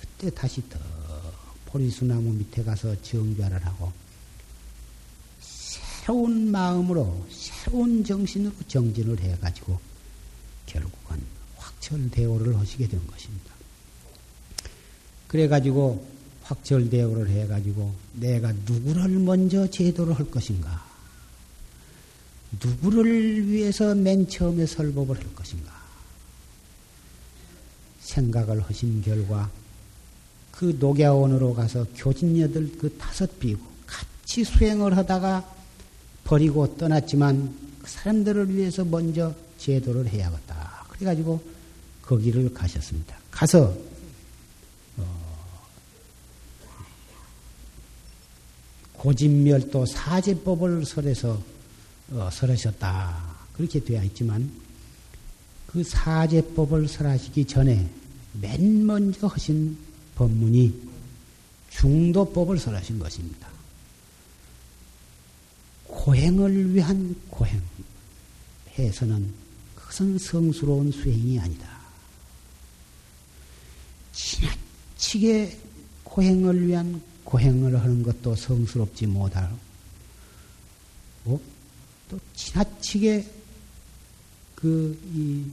그때 0.00 0.30
다시 0.30 0.62
더 0.68 0.78
보리수나무 1.66 2.32
밑에 2.32 2.62
가서 2.62 3.00
정별을 3.02 3.64
하고 3.64 3.92
새로운 6.02 6.50
마음으로 6.50 7.24
새로운 7.30 8.02
정신으로 8.02 8.52
정진을 8.66 9.20
해가지고 9.20 9.78
결국은 10.66 11.20
확철대오를 11.56 12.58
하시게 12.58 12.88
된 12.88 13.06
것입니다. 13.06 13.52
그래가지고 15.28 16.04
확철대오를 16.42 17.30
해가지고 17.30 17.94
내가 18.14 18.52
누구를 18.52 19.10
먼저 19.20 19.70
제도를 19.70 20.18
할 20.18 20.28
것인가? 20.28 20.84
누구를 22.60 23.48
위해서 23.48 23.94
맨 23.94 24.28
처음에 24.28 24.66
설법을 24.66 25.16
할 25.16 25.34
것인가? 25.36 25.72
생각을 28.00 28.60
하신 28.62 29.02
결과 29.02 29.48
그 30.50 30.76
녹야원으로 30.80 31.54
가서 31.54 31.86
교진녀들 31.94 32.76
그 32.78 32.98
다섯 32.98 33.38
비고 33.38 33.62
같이 33.86 34.42
수행을 34.42 34.96
하다가 34.96 35.61
버리고 36.24 36.76
떠났지만 36.76 37.54
그 37.82 37.90
사람들을 37.90 38.54
위해서 38.54 38.84
먼저 38.84 39.34
제도를 39.58 40.08
해야겠다. 40.08 40.86
그래가지고 40.88 41.42
거기를 42.02 42.52
가셨습니다. 42.52 43.16
가서 43.30 43.74
어, 44.96 45.62
고진멸도 48.94 49.86
사제법을 49.86 50.84
설해서 50.84 51.40
어, 52.12 52.28
설하셨다. 52.30 53.32
그렇게 53.54 53.80
되어 53.80 54.02
있지만 54.04 54.50
그 55.66 55.82
사제법을 55.82 56.88
설하시기 56.88 57.46
전에 57.46 57.88
맨 58.40 58.86
먼저 58.86 59.26
하신 59.26 59.76
법문이 60.14 60.92
중도법을 61.70 62.58
설하신 62.58 62.98
것입니다. 62.98 63.48
고행을 65.92 66.74
위한 66.74 67.14
고행. 67.28 67.60
해서는 68.78 69.32
그것은 69.74 70.18
성스러운 70.18 70.90
수행이 70.90 71.38
아니다. 71.38 71.68
지나치게 74.12 75.58
고행을 76.04 76.66
위한 76.66 77.00
고행을 77.24 77.78
하는 77.78 78.02
것도 78.02 78.34
성스럽지 78.34 79.06
못하고 79.06 79.58
또 81.24 82.18
지나치게 82.34 83.26
그 84.54 84.98
이 85.14 85.44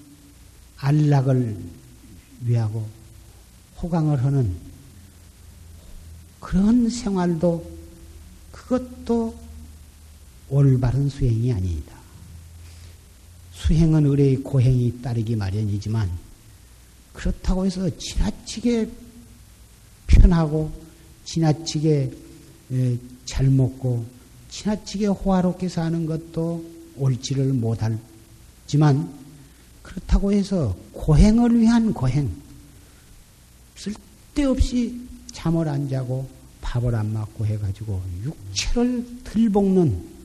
안락을 0.82 1.58
위하고 2.42 2.88
호강을 3.82 4.24
하는 4.24 4.56
그런 6.40 6.90
생활도 6.90 7.80
그것도 8.52 9.38
올바른 10.50 11.10
수행이 11.10 11.52
아닙니다. 11.52 11.96
수행은 13.54 14.06
의뢰의 14.06 14.38
고행이 14.38 15.02
따르기 15.02 15.36
마련이지만 15.36 16.10
그렇다고 17.14 17.66
해서 17.66 17.90
지나치게 17.98 18.90
편하고 20.08 20.72
지나치게 21.26 22.12
잘 23.26 23.50
먹고 23.50 24.06
지나치게 24.50 25.08
호화롭게 25.08 25.70
사는 25.70 26.06
것도 26.06 26.66
옳지를 26.98 27.54
못하지만 27.54 29.14
그렇다고 29.84 30.32
해서 30.32 30.76
고행을 30.94 31.60
위한 31.60 31.94
고행 31.94 32.32
쓸데없이 33.76 35.00
잠을 35.32 35.68
안 35.68 35.90
자고 35.90 36.28
밥을 36.62 36.94
안 36.96 37.14
먹고 37.14 37.46
해가지고 37.46 38.02
육체를 38.24 39.06
들볶는 39.24 40.19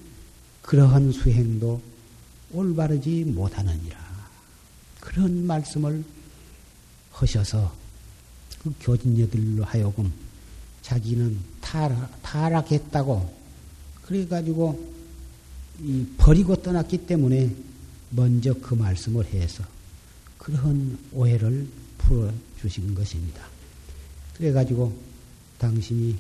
그러한 0.64 1.12
수행도 1.12 1.80
올바르지 2.52 3.24
못하느니라. 3.24 3.98
그런 4.98 5.46
말씀을 5.46 6.02
하셔서 7.12 7.74
그 8.62 8.74
교진녀들로 8.80 9.64
하여금 9.64 10.10
자기는 10.82 11.38
타락, 11.60 12.22
타락했다고 12.22 13.34
그래가지고 14.02 14.92
이 15.80 16.06
버리고 16.16 16.56
떠났기 16.56 17.06
때문에 17.06 17.54
먼저 18.10 18.54
그 18.54 18.74
말씀을 18.74 19.26
해서 19.26 19.64
그런 20.38 20.98
오해를 21.12 21.68
풀어 21.98 22.30
주신 22.60 22.94
것입니다. 22.94 23.44
그래가지고 24.36 24.96
당신이 25.58 26.16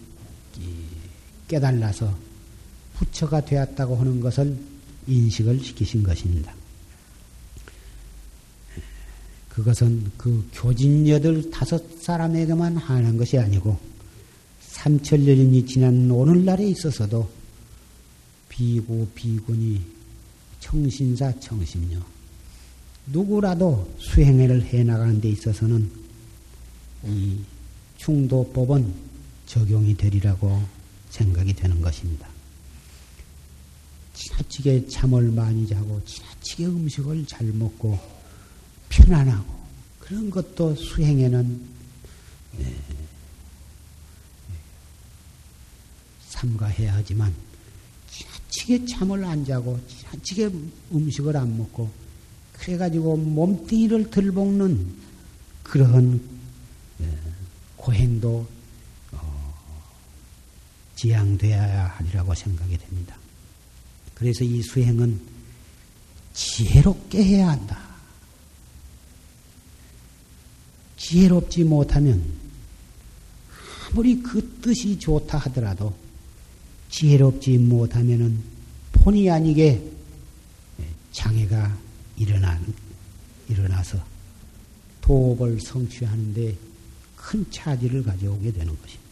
깨달아서 1.48 2.16
부처가 2.94 3.44
되었다고 3.44 3.96
하는 3.96 4.20
것을 4.20 4.56
인식을 5.06 5.60
시키신 5.60 6.02
것입니다. 6.02 6.54
그것은 9.48 10.10
그 10.16 10.48
교진녀들 10.52 11.50
다섯 11.50 11.82
사람에게만 12.00 12.76
하는 12.76 13.16
것이 13.16 13.38
아니고 13.38 13.78
삼천년이 14.60 15.64
지난 15.66 16.10
오늘날에 16.10 16.66
있어서도 16.68 17.30
비고 18.48 19.08
비군이 19.14 19.80
청신사 20.58 21.38
청신녀 21.38 22.00
누구라도 23.06 23.94
수행을 23.98 24.64
해나가는 24.64 25.20
데 25.20 25.28
있어서는 25.28 25.90
이 27.04 27.38
충도법은 27.98 28.92
적용이 29.46 29.96
되리라고 29.96 30.62
생각이 31.10 31.54
되는 31.54 31.80
것입니다. 31.80 32.33
지나치게 34.14 34.88
잠을 34.88 35.30
많이 35.30 35.66
자고 35.66 36.00
지나치게 36.04 36.66
음식을 36.66 37.26
잘 37.26 37.46
먹고 37.48 37.98
편안하고 38.88 39.52
그런 39.98 40.30
것도 40.30 40.74
수행에는 40.76 41.68
네, 42.58 42.76
삼가해야 46.28 46.94
하지만 46.94 47.34
지나치게 48.10 48.86
잠을 48.86 49.24
안 49.24 49.44
자고 49.44 49.80
지나치게 49.88 50.50
음식을 50.92 51.36
안 51.36 51.58
먹고 51.58 51.90
그래가지고 52.52 53.16
몸뚱이를 53.16 54.10
들볶는 54.10 54.94
그러한 55.64 56.20
예, 57.00 57.18
고행도 57.76 58.46
어, 59.12 59.54
지양되어야 60.94 61.86
하리라고 61.96 62.34
생각이 62.34 62.78
됩니다. 62.78 63.16
그래서 64.14 64.44
이 64.44 64.62
수행은 64.62 65.20
지혜롭게 66.32 67.22
해야 67.24 67.48
한다. 67.48 67.78
지혜롭지 70.96 71.64
못하면 71.64 72.24
아무리 73.90 74.20
그 74.22 74.58
뜻이 74.60 74.98
좋다 74.98 75.38
하더라도 75.38 75.94
지혜롭지 76.90 77.58
못하면은 77.58 78.42
본의 78.92 79.30
아니게 79.30 79.82
장애가 81.12 81.76
일어나, 82.16 82.60
일어나서 83.48 83.98
도업을 85.00 85.60
성취하는데 85.60 86.56
큰 87.16 87.50
차질을 87.50 88.02
가져오게 88.02 88.52
되는 88.52 88.66
것입니다. 88.66 89.04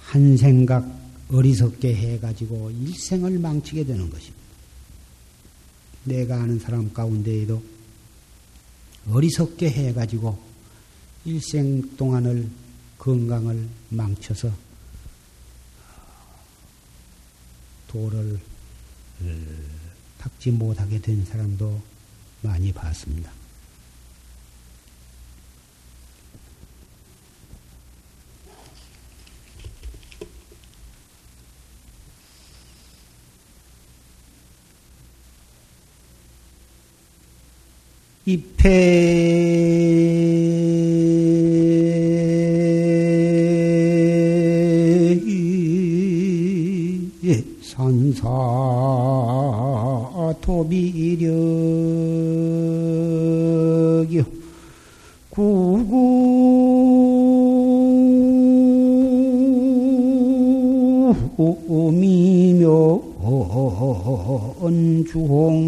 한 0.00 0.36
생각 0.36 1.05
어리석게 1.30 1.94
해가지고 1.94 2.70
일생을 2.70 3.38
망치게 3.38 3.84
되는 3.84 4.08
것입니다. 4.08 4.46
내가 6.04 6.40
아는 6.42 6.58
사람 6.58 6.92
가운데에도 6.92 7.62
어리석게 9.08 9.70
해가지고 9.70 10.38
일생 11.24 11.96
동안을 11.96 12.48
건강을 12.98 13.68
망쳐서 13.90 14.52
도를 17.88 18.40
닦지 20.18 20.50
못하게 20.52 21.00
된 21.00 21.24
사람도 21.24 21.80
많이 22.42 22.72
봤습니다. 22.72 23.35
입회 38.28 38.66
산사 47.62 48.26
도비력이요 50.40 51.36
구 55.30 55.75
주홍진이로구나 65.04 65.66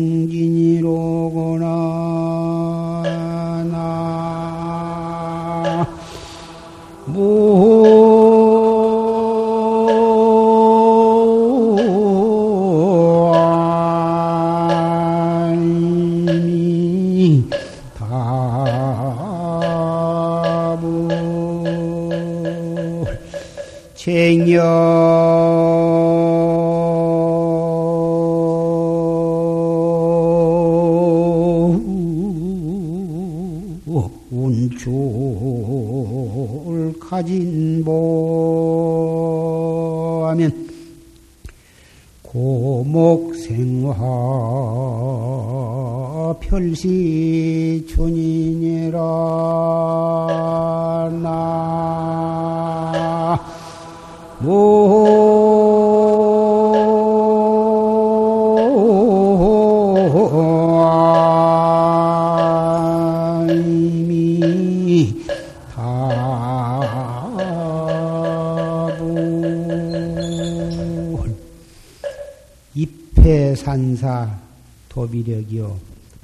도비력이요. 74.99 75.79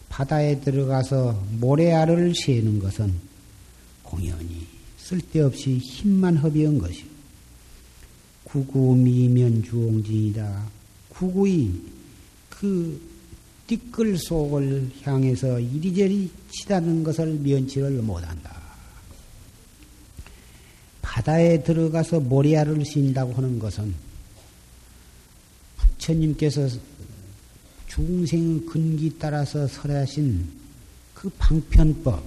바다에 0.08 0.60
들어가서 0.60 1.40
모래알을 1.60 2.34
세는 2.34 2.80
것은 2.80 3.14
공연히 4.02 4.66
쓸데없이 4.98 5.78
힘만 5.78 6.36
허비한 6.36 6.78
것이요. 6.78 7.06
구구미면 8.44 9.62
주홍진이다. 9.62 10.66
구구이 11.10 11.70
그 12.50 13.00
띠끌 13.66 14.18
속을 14.18 14.90
향해서 15.02 15.60
이리저리 15.60 16.30
치다는 16.50 17.04
것을 17.04 17.34
면치를 17.34 18.02
못한다. 18.02 18.62
바다에 21.00 21.62
들어가서 21.62 22.20
모래알을 22.20 22.84
쉰다고 22.84 23.34
하는 23.34 23.58
것은 23.58 23.94
부처님께서 25.76 26.68
중생 27.95 28.66
근기 28.66 29.18
따라서 29.20 29.68
설하신 29.68 30.49
그 31.14 31.30
방편법, 31.38 32.24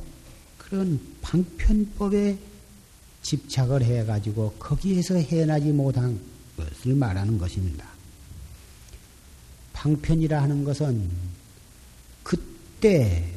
그런 0.57 0.97
방편법에 1.21 2.37
집착을 3.21 3.83
해가지고 3.83 4.53
거기에서 4.59 5.15
해나지 5.15 5.73
못한 5.73 6.17
것을 6.55 6.95
말하는 6.95 7.37
것입니다. 7.37 7.85
방편이라 9.73 10.41
하는 10.41 10.63
것은 10.63 11.09
그때 12.23 13.29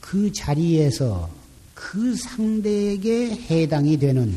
그 0.00 0.32
자리에서 0.32 1.30
그 1.74 2.16
상대에게 2.16 3.30
해당이 3.30 3.98
되는 3.98 4.36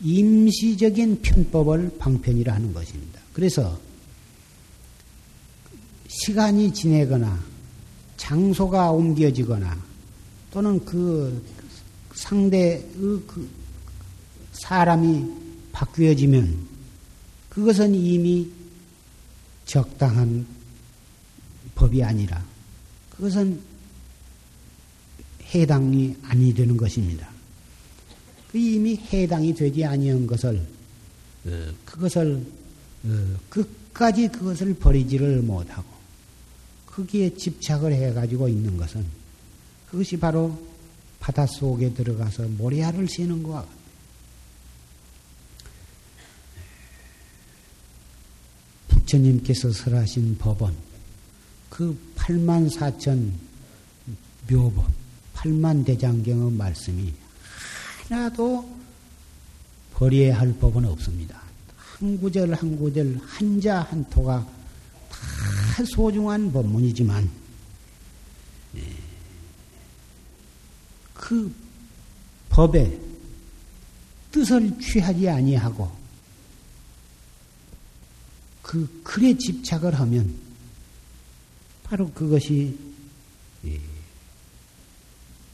임시적인 0.00 1.20
편법을 1.20 1.98
방편이라 1.98 2.54
하는 2.54 2.72
것입니다. 2.72 3.20
그래서 3.34 3.89
시간이 6.22 6.74
지내거나 6.74 7.42
장소가 8.18 8.90
옮겨지거나 8.90 9.74
또는 10.50 10.84
그 10.84 11.42
상대의 12.14 12.84
그 12.94 13.48
사람이 14.52 15.24
바뀌어지면 15.72 16.68
그것은 17.48 17.94
이미 17.94 18.50
적당한 19.64 20.46
법이 21.74 22.02
아니라 22.02 22.44
그것은 23.08 23.58
해당이 25.54 26.16
아니 26.24 26.52
되는 26.52 26.76
것입니다. 26.76 27.30
그 28.52 28.58
이미 28.58 28.96
해당이 28.96 29.54
되지 29.54 29.86
아니한 29.86 30.26
것을 30.26 30.60
어, 31.46 31.72
그것을 31.86 32.44
어, 33.04 33.36
끝까지 33.48 34.28
그것을 34.28 34.74
버리지를 34.74 35.40
못하고 35.40 35.89
거기에 36.92 37.34
집착을 37.34 37.92
해가지고 37.92 38.48
있는 38.48 38.76
것은 38.76 39.04
그것이 39.90 40.18
바로 40.18 40.58
바닷속에 41.20 41.92
들어가서 41.92 42.48
모래알을 42.48 43.08
씌는 43.08 43.42
것과 43.42 43.60
같아요. 43.60 43.80
부처님께서 48.88 49.72
설하신 49.72 50.38
법은 50.38 50.72
그 51.68 51.96
8만 52.16 52.70
4천 52.70 53.30
묘법, 54.48 54.86
8만 55.34 55.84
대장경의 55.84 56.52
말씀이 56.52 57.12
하나도 58.08 58.76
버려야 59.94 60.38
할 60.38 60.52
법은 60.58 60.84
없습니다. 60.86 61.40
한 61.76 62.18
구절 62.18 62.54
한 62.54 62.76
구절 62.78 63.20
한자 63.22 63.82
한 63.82 64.04
토가 64.08 64.46
소중한 65.84 66.52
법문이지만 66.52 67.30
예, 68.76 68.96
그 71.14 71.52
법의 72.48 73.00
뜻을 74.32 74.78
취하지 74.80 75.28
아니하고 75.28 75.90
그 78.62 79.00
글에 79.02 79.36
집착을 79.36 79.98
하면 79.98 80.34
바로 81.82 82.10
그것이 82.12 82.78
예, 83.64 83.80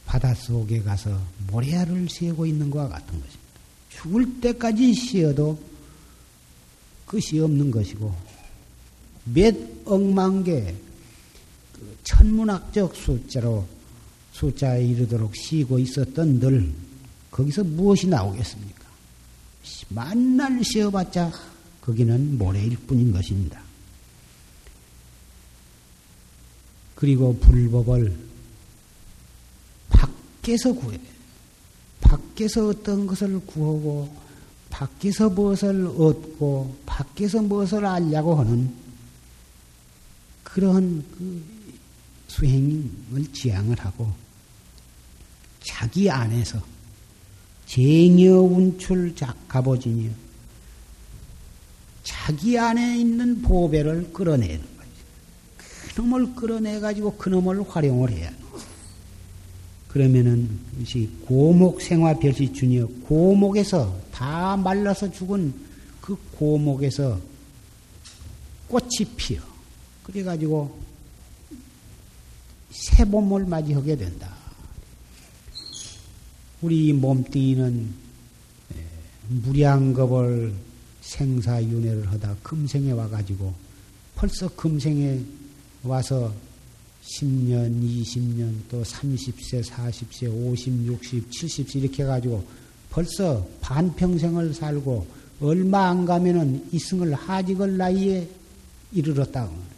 바닷속에 0.04 0.82
가서 0.82 1.20
모래알을 1.48 2.08
세고 2.08 2.46
있는 2.46 2.70
것과 2.70 2.88
같은 2.88 3.20
것입니다. 3.20 3.46
죽을 3.90 4.40
때까지 4.40 4.94
쉬어도 4.94 5.58
끝이 7.06 7.40
없는 7.40 7.70
것이고 7.70 8.14
몇 9.26 9.54
억만 9.84 10.44
개 10.44 10.86
그 11.76 11.98
천문학적 12.04 12.96
숫자로 12.96 13.66
숫자에 14.32 14.86
이르도록 14.86 15.36
쉬고 15.36 15.78
있었던 15.78 16.40
늘 16.40 16.72
거기서 17.30 17.64
무엇이 17.64 18.06
나오겠습니까? 18.06 18.86
만날 19.90 20.64
쉬어봤자 20.64 21.32
거기는 21.82 22.38
모래일 22.38 22.76
뿐인 22.86 23.12
것입니다. 23.12 23.60
그리고 26.94 27.36
불법을 27.38 28.16
밖에서 29.90 30.72
구해. 30.72 30.98
밖에서 32.00 32.68
어떤 32.68 33.06
것을 33.06 33.38
구하고, 33.40 34.14
밖에서 34.70 35.28
무엇을 35.28 35.86
얻고, 35.86 36.76
밖에서 36.86 37.42
무엇을 37.42 37.84
알려고 37.84 38.36
하는 38.36 38.85
그러한 40.56 41.04
그 41.10 41.44
수행을 42.28 43.30
지향을 43.34 43.78
하고 43.78 44.10
자기 45.62 46.08
안에서 46.08 46.62
쟁여 47.66 48.40
운출 48.40 49.14
갑오진이요. 49.48 50.10
자기 52.04 52.58
안에 52.58 52.98
있는 52.98 53.42
보배를 53.42 54.14
끌어내는 54.14 54.58
거지. 54.58 55.94
그놈을 55.94 56.34
끌어내가지고 56.34 57.18
그놈을 57.18 57.68
활용을 57.68 58.12
해야 58.12 58.30
돼. 58.30 58.36
그러면은 59.88 60.58
이것이 60.76 61.10
고목 61.26 61.82
생화 61.82 62.18
별시 62.18 62.50
준이요. 62.54 62.88
고목에서 63.02 63.94
다 64.10 64.56
말라서 64.56 65.10
죽은 65.10 65.52
그 66.00 66.16
고목에서 66.38 67.20
꽃이 68.68 69.04
피어. 69.16 69.55
그래가지고 70.06 70.78
새 72.70 73.04
봄을 73.04 73.44
맞이하게 73.46 73.96
된다. 73.96 74.32
우리 76.62 76.92
몸뚱이는 76.92 77.92
무량겁을 79.28 80.54
생사윤회를 81.00 82.10
하다 82.12 82.36
금생에 82.42 82.92
와가지고 82.92 83.52
벌써 84.14 84.48
금생에 84.48 85.20
와서 85.82 86.32
10년, 87.02 87.82
20년, 87.82 88.52
또 88.68 88.82
30세, 88.82 89.64
40세, 89.64 90.50
50, 90.52 90.86
60, 90.86 91.30
70세 91.30 91.76
이렇게 91.76 92.02
해가지고 92.02 92.44
벌써 92.90 93.46
반평생을 93.60 94.54
살고 94.54 95.06
얼마 95.40 95.88
안 95.88 96.04
가면은 96.04 96.66
이승을 96.72 97.14
하직을 97.14 97.76
나이에 97.76 98.28
이르렀다고. 98.92 99.75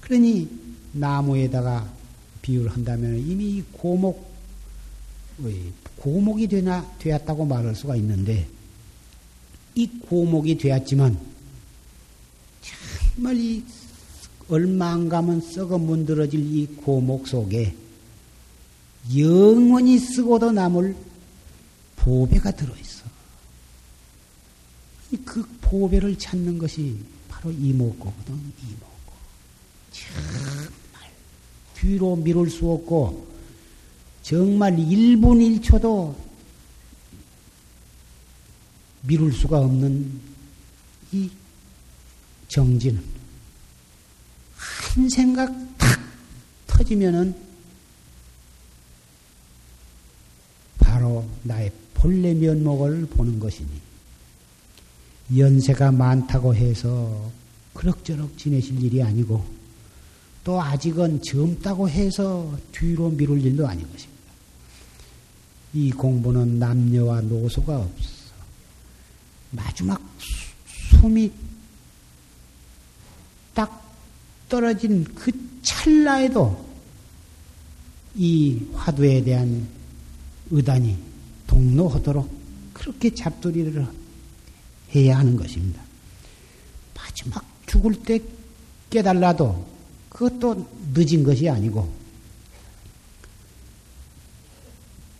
그러니 0.00 0.48
나무에다가 0.92 1.92
비유를 2.42 2.70
한다면 2.70 3.18
이미 3.18 3.62
고목, 3.72 4.30
고목이 5.96 6.48
되나, 6.48 6.90
되었다고 6.98 7.44
말할 7.44 7.74
수가 7.74 7.96
있는데 7.96 8.48
이 9.74 9.86
고목이 9.86 10.58
되었지만 10.58 11.18
정말 13.14 13.36
이 13.36 13.64
얼마 14.48 14.92
안 14.92 15.08
가면 15.08 15.40
썩어 15.40 15.78
문드러질 15.78 16.40
이 16.40 16.66
고목 16.66 17.28
속에 17.28 17.74
영원히 19.16 19.98
쓰고도 19.98 20.52
남을 20.52 20.96
보배가 21.96 22.50
들어있어. 22.52 23.04
그 25.24 25.46
보배를 25.60 26.18
찾는 26.18 26.58
것이 26.58 26.96
바로 27.28 27.50
이목고거든, 27.50 28.34
이목고. 28.34 28.89
정말 29.90 30.70
뒤로 31.74 32.16
미룰 32.16 32.50
수 32.50 32.70
없고, 32.70 33.28
정말 34.22 34.76
1분 34.76 35.60
1초도 35.60 36.14
미룰 39.02 39.32
수가 39.32 39.58
없는 39.58 40.20
이 41.12 41.30
정진은 42.48 43.02
한 44.56 45.08
생각 45.08 45.50
탁 45.78 46.00
터지면은 46.66 47.34
바로 50.78 51.26
나의 51.44 51.72
본래 51.94 52.34
면목을 52.34 53.06
보는 53.06 53.38
것이니 53.40 53.68
연세가 55.36 55.92
많다고 55.92 56.54
해서 56.54 57.30
그럭저럭 57.74 58.36
지내실 58.36 58.82
일이 58.82 59.02
아니고 59.02 59.59
또 60.42 60.60
아직은 60.60 61.22
젊다고 61.22 61.88
해서 61.88 62.56
뒤로 62.72 63.10
미룰 63.10 63.44
일도 63.44 63.66
아닌 63.66 63.82
것입니다. 63.90 64.20
이 65.74 65.90
공부는 65.90 66.58
남녀와 66.58 67.20
노소가 67.22 67.78
없어. 67.78 68.20
마지막 69.50 70.00
숨이 70.90 71.30
딱 73.54 73.82
떨어진 74.48 75.04
그 75.14 75.30
찰나에도 75.62 76.70
이 78.16 78.60
화두에 78.74 79.22
대한 79.22 79.68
의단이 80.50 80.96
동로하도록 81.46 82.40
그렇게 82.72 83.14
잡돌이를 83.14 83.86
해야 84.94 85.18
하는 85.18 85.36
것입니다. 85.36 85.80
마지막 86.94 87.44
죽을 87.66 87.94
때 88.02 88.20
깨달라도 88.88 89.79
그것도 90.20 90.68
늦은 90.92 91.24
것이 91.24 91.48
아니고 91.48 91.90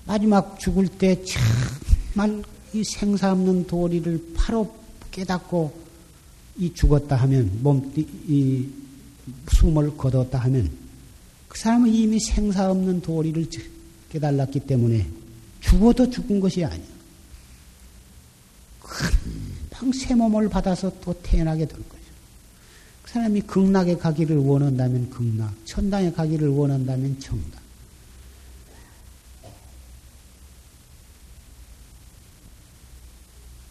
마지막 0.04 0.60
죽을 0.60 0.88
때 0.88 1.16
정말 1.24 2.42
이 2.74 2.84
생사 2.84 3.32
없는 3.32 3.66
도리를 3.66 4.32
바로 4.36 4.74
깨닫고 5.10 5.72
이 6.58 6.74
죽었다 6.74 7.16
하면 7.16 7.50
몸, 7.62 7.90
이 7.96 8.68
숨을 9.50 9.96
거뒀다 9.96 10.38
하면 10.40 10.70
그 11.48 11.58
사람은 11.58 11.94
이미 11.94 12.20
생사 12.20 12.70
없는 12.70 13.00
도리를 13.00 13.48
깨달았기 14.10 14.60
때문에 14.60 15.06
죽어도 15.60 16.10
죽은 16.10 16.40
것이 16.40 16.62
아니야. 16.62 16.86
금방 18.80 19.92
새 19.92 20.14
몸을 20.14 20.50
받아서 20.50 20.92
또 21.00 21.14
태어나게 21.22 21.66
될 21.66 21.78
거죠. 21.88 21.99
그 23.10 23.14
사람이 23.14 23.40
극락에 23.40 23.96
가기를 23.96 24.36
원한다면 24.36 25.10
극락, 25.10 25.52
천당에 25.64 26.12
가기를 26.12 26.46
원한다면 26.46 27.18
천당. 27.18 27.60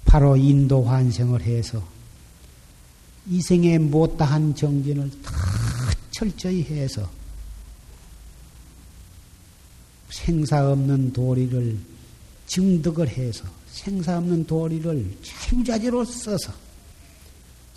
바로 0.04 0.36
인도 0.36 0.84
환생을 0.84 1.42
해서 1.44 1.82
이생에 3.30 3.78
못다한 3.78 4.54
정진을 4.54 5.10
다 5.22 5.32
철저히 6.12 6.64
해서 6.64 7.10
생사 10.10 10.70
없는 10.70 11.14
도리를 11.14 11.78
증득을 12.48 13.08
해서 13.08 13.46
생사 13.72 14.18
없는 14.18 14.46
도리를 14.48 15.18
자유자재로 15.24 16.04
써서 16.04 16.52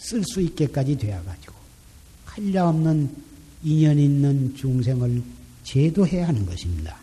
쓸 0.02 0.22
수 0.24 0.40
있게까지 0.40 0.96
되어가지고 0.98 1.54
한량 2.24 2.68
없는 2.68 3.14
인연 3.62 3.98
있는 3.98 4.54
중생을 4.56 5.22
제도해야 5.62 6.28
하는 6.28 6.44
것입니다. 6.44 7.00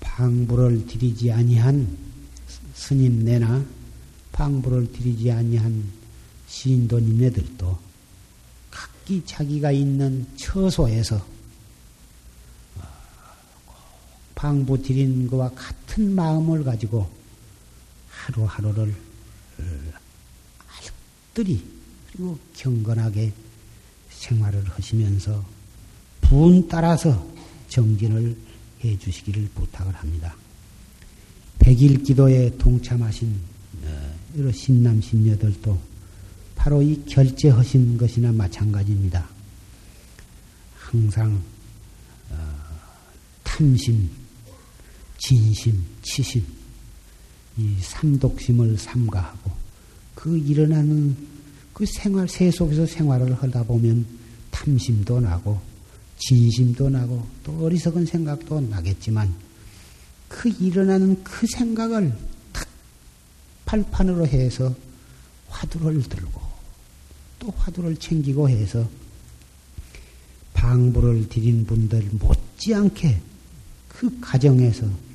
방부를 0.00 0.86
드리지 0.86 1.30
아니한 1.32 1.88
스님 2.74 3.24
내나 3.24 3.64
방부를 4.32 4.92
드리지 4.92 5.30
아니한 5.30 5.84
시인도님네들도 6.48 7.78
각기 8.70 9.22
자기가 9.24 9.72
있는 9.72 10.26
처소에서 10.36 11.16
어, 12.76 12.82
방부 14.34 14.80
드린 14.80 15.28
것과 15.28 15.50
같은 15.54 16.14
마음을 16.14 16.62
가지고 16.64 17.08
하루하루를 18.24 18.94
알뜰히 21.34 21.62
그리고 22.10 22.38
경건하게 22.54 23.32
생활을 24.10 24.64
하시면서 24.70 25.44
분 26.20 26.66
따라서 26.68 27.26
정진을 27.68 28.36
해 28.82 28.98
주시기를 28.98 29.50
부탁을 29.54 29.94
합니다. 29.94 30.34
백일 31.58 32.02
기도에 32.02 32.56
동참하신 32.58 33.34
어, 33.82 34.14
여러 34.38 34.52
신남 34.52 35.00
신녀들도 35.00 35.78
바로 36.54 36.82
이 36.82 37.04
결제하신 37.06 37.98
것이나 37.98 38.32
마찬가지입니다. 38.32 39.28
항상 40.76 41.42
어, 42.30 42.64
탐심, 43.42 44.08
진심, 45.18 45.84
치심, 46.02 46.46
이 47.56 47.76
삼독심을 47.80 48.78
삼가하고 48.78 49.50
그 50.14 50.36
일어나는 50.36 51.16
그 51.72 51.84
생활 51.86 52.28
세 52.28 52.50
속에서 52.50 52.86
생활을 52.86 53.34
하다 53.34 53.64
보면 53.64 54.06
탐심도 54.50 55.20
나고 55.20 55.60
진심도 56.18 56.88
나고 56.88 57.26
또 57.42 57.64
어리석은 57.64 58.06
생각도 58.06 58.60
나겠지만 58.60 59.34
그 60.28 60.48
일어나는 60.48 61.22
그 61.22 61.46
생각을 61.46 62.16
탁 62.52 62.68
팔판으로 63.66 64.26
해서 64.26 64.74
화두를 65.48 66.02
들고 66.02 66.40
또 67.38 67.52
화두를 67.56 67.96
챙기고 67.96 68.48
해서 68.48 68.88
방부를 70.54 71.28
드린 71.28 71.66
분들 71.66 72.08
못지않게 72.12 73.20
그 73.88 74.20
가정에서 74.20 74.86
그 74.86 75.13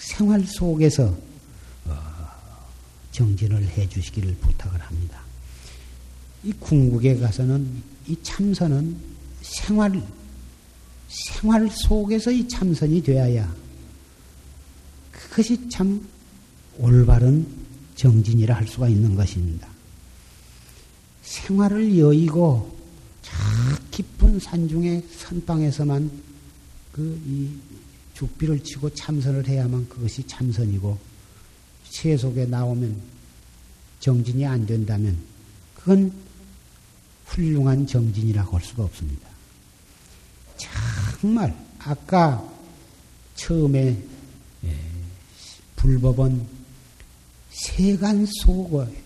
생활 0.00 0.42
속에서 0.44 1.14
어, 1.84 1.96
정진을 3.12 3.62
해 3.68 3.88
주시기를 3.88 4.34
부탁을 4.36 4.80
합니다. 4.80 5.20
이 6.42 6.52
궁극에 6.52 7.18
가서는 7.18 7.82
이 8.08 8.16
참선은 8.22 8.96
생활, 9.42 10.02
생활 11.08 11.68
속에서 11.70 12.30
이 12.30 12.48
참선이 12.48 13.02
되어야 13.02 13.54
그것이 15.12 15.68
참 15.68 16.08
올바른 16.78 17.46
정진이라 17.94 18.56
할 18.56 18.66
수가 18.66 18.88
있는 18.88 19.14
것입니다. 19.14 19.68
생활을 21.22 21.98
여의고 21.98 22.78
저 23.20 23.32
깊은 23.90 24.40
산중의 24.40 25.04
선방에서만 25.10 26.10
그 26.92 27.20
이 27.26 27.50
죽비를 28.20 28.62
치고 28.62 28.90
참선을 28.94 29.48
해야만 29.48 29.88
그것이 29.88 30.22
참선이고 30.26 30.98
세 31.84 32.18
속에 32.18 32.44
나오면 32.44 33.00
정진이 34.00 34.44
안 34.44 34.66
된다면 34.66 35.18
그건 35.74 36.12
훌륭한 37.24 37.86
정진이라고 37.86 38.58
할 38.58 38.64
수가 38.64 38.84
없습니다. 38.84 39.26
정말 40.58 41.56
아까 41.78 42.46
처음에 43.36 43.96
예, 44.64 44.76
불법은 45.76 46.46
세간 47.50 48.26
속을 48.26 49.02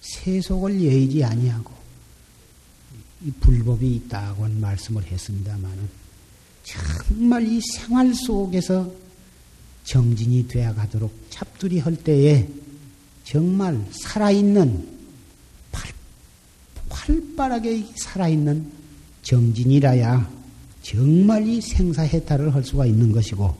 세속을 0.00 0.80
예의지 0.80 1.22
아니하고 1.22 1.74
이 3.26 3.30
불법이 3.32 3.94
있다고 3.96 4.48
말씀을 4.48 5.04
했습니다마는 5.04 5.97
정말 6.68 7.46
이 7.48 7.60
생활 7.60 8.12
속에서 8.14 8.92
정진이 9.84 10.48
되어 10.48 10.74
가도록 10.74 11.14
잡두리 11.30 11.78
할 11.78 11.96
때에 11.96 12.46
정말 13.24 13.82
살아있는 13.90 14.86
활, 15.72 15.92
활발하게 16.90 17.86
살아있는 17.96 18.70
정진이라야 19.22 20.30
정말 20.82 21.46
이 21.46 21.60
생사해탈을 21.62 22.54
할 22.54 22.62
수가 22.62 22.84
있는 22.84 23.12
것이고 23.12 23.56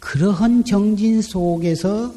그러한 0.00 0.64
정진 0.64 1.22
속에서 1.22 2.12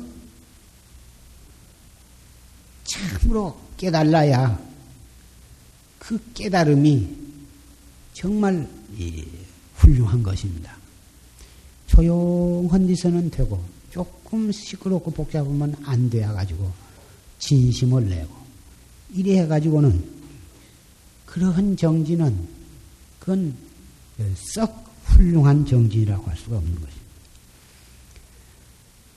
참으로 2.85 3.59
깨달아야 3.77 4.59
그 5.99 6.19
깨달음이 6.33 7.07
정말 8.13 8.67
훌륭한 9.83 10.23
것입니다. 10.23 10.75
조용한 11.87 12.87
데서는 12.87 13.29
되고 13.29 13.63
조금 13.91 14.51
시끄럽고 14.51 15.11
복잡하면 15.11 15.75
안 15.83 16.09
돼가지고 16.09 16.71
진심을 17.39 18.09
내고 18.09 18.33
이래 19.13 19.39
해가지고는 19.41 20.03
그러한 21.25 21.77
정진은 21.77 22.47
그건 23.19 23.53
썩 24.35 24.83
훌륭한 25.05 25.65
정진이라고 25.65 26.25
할 26.25 26.37
수가 26.37 26.57
없는 26.57 26.73
것입니다. 26.73 27.03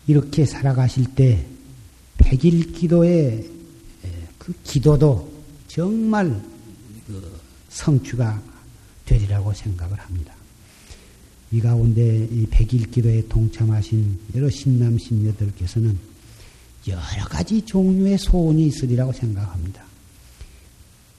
이렇게 0.09 0.45
살아가실 0.45 1.15
때 1.15 1.47
백일 2.19 2.73
기도의 2.73 3.51
그 4.39 4.53
기도도 4.65 5.33
정말 5.69 6.43
그 7.07 7.41
성취가 7.71 8.43
되리라고 9.05 9.53
생각을 9.55 9.99
합니다. 9.99 10.36
이 11.53 11.61
가운데 11.61 12.29
이 12.31 12.47
백일 12.51 12.91
기도에 12.91 13.27
동참하신 13.29 14.19
여러 14.35 14.51
신남 14.51 14.99
신녀들께서는 14.99 15.99
여러 16.89 17.25
가지 17.29 17.63
종류의 17.63 18.19
소원이 18.19 18.67
있으리라고 18.67 19.13
생각합니다. 19.13 19.85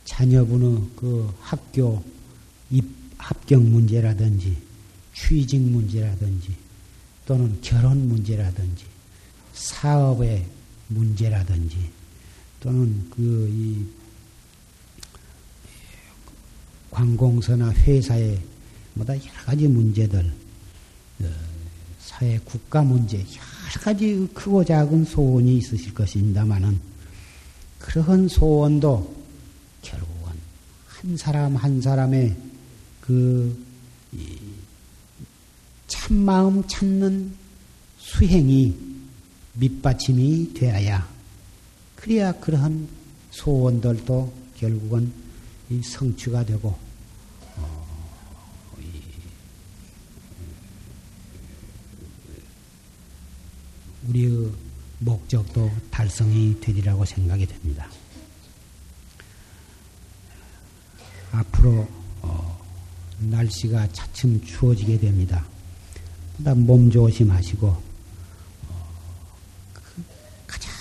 자녀분의 0.05 0.81
그 0.95 1.33
학교 1.39 2.03
입 2.69 2.85
합격 3.17 3.63
문제라든지 3.63 4.55
취직 5.13 5.59
문제라든지 5.61 6.49
또는 7.25 7.57
결혼 7.61 8.07
문제라든지 8.07 8.85
사업의 9.53 10.45
문제라든지 10.87 11.77
또는 12.59 13.09
그 13.09 13.49
이 13.51 13.97
관공서나 16.97 17.71
회사에 17.73 18.39
뭐다 18.97 19.13
여러 19.13 19.43
가지 19.45 19.67
문제들, 19.67 20.31
어, 21.21 21.25
사회 21.99 22.39
국가 22.39 22.81
문제 22.81 23.19
여러 23.19 23.81
가지 23.83 24.27
크고 24.33 24.63
작은 24.63 25.05
소원이 25.05 25.57
있으실 25.57 25.93
것입니다만은 25.93 26.79
그러한 27.79 28.27
소원도 28.27 29.15
결국은 29.81 30.31
한 30.87 31.17
사람 31.17 31.55
한 31.55 31.81
사람의 31.81 32.35
그 33.01 33.65
참마음 35.87 36.67
찾는 36.67 37.33
수행이 37.99 38.75
밑받침이 39.53 40.53
되어야 40.53 41.07
그래야 41.95 42.31
그러한 42.33 42.87
소원들도 43.31 44.33
결국은 44.57 45.11
성취가 45.83 46.45
되고 46.45 46.86
우리의 54.07 54.51
목적도 54.99 55.71
달성이 55.91 56.59
되리라고 56.59 57.05
생각이 57.05 57.45
됩니다. 57.45 57.87
앞으로 61.31 61.87
어, 62.21 62.59
날씨가 63.19 63.91
차츰 63.91 64.41
추워지게 64.43 64.99
됩니다. 64.99 65.45
몸 66.37 66.89
조심하시고 66.89 67.67
어, 67.67 68.87
그 69.73 70.03
가장 70.47 70.71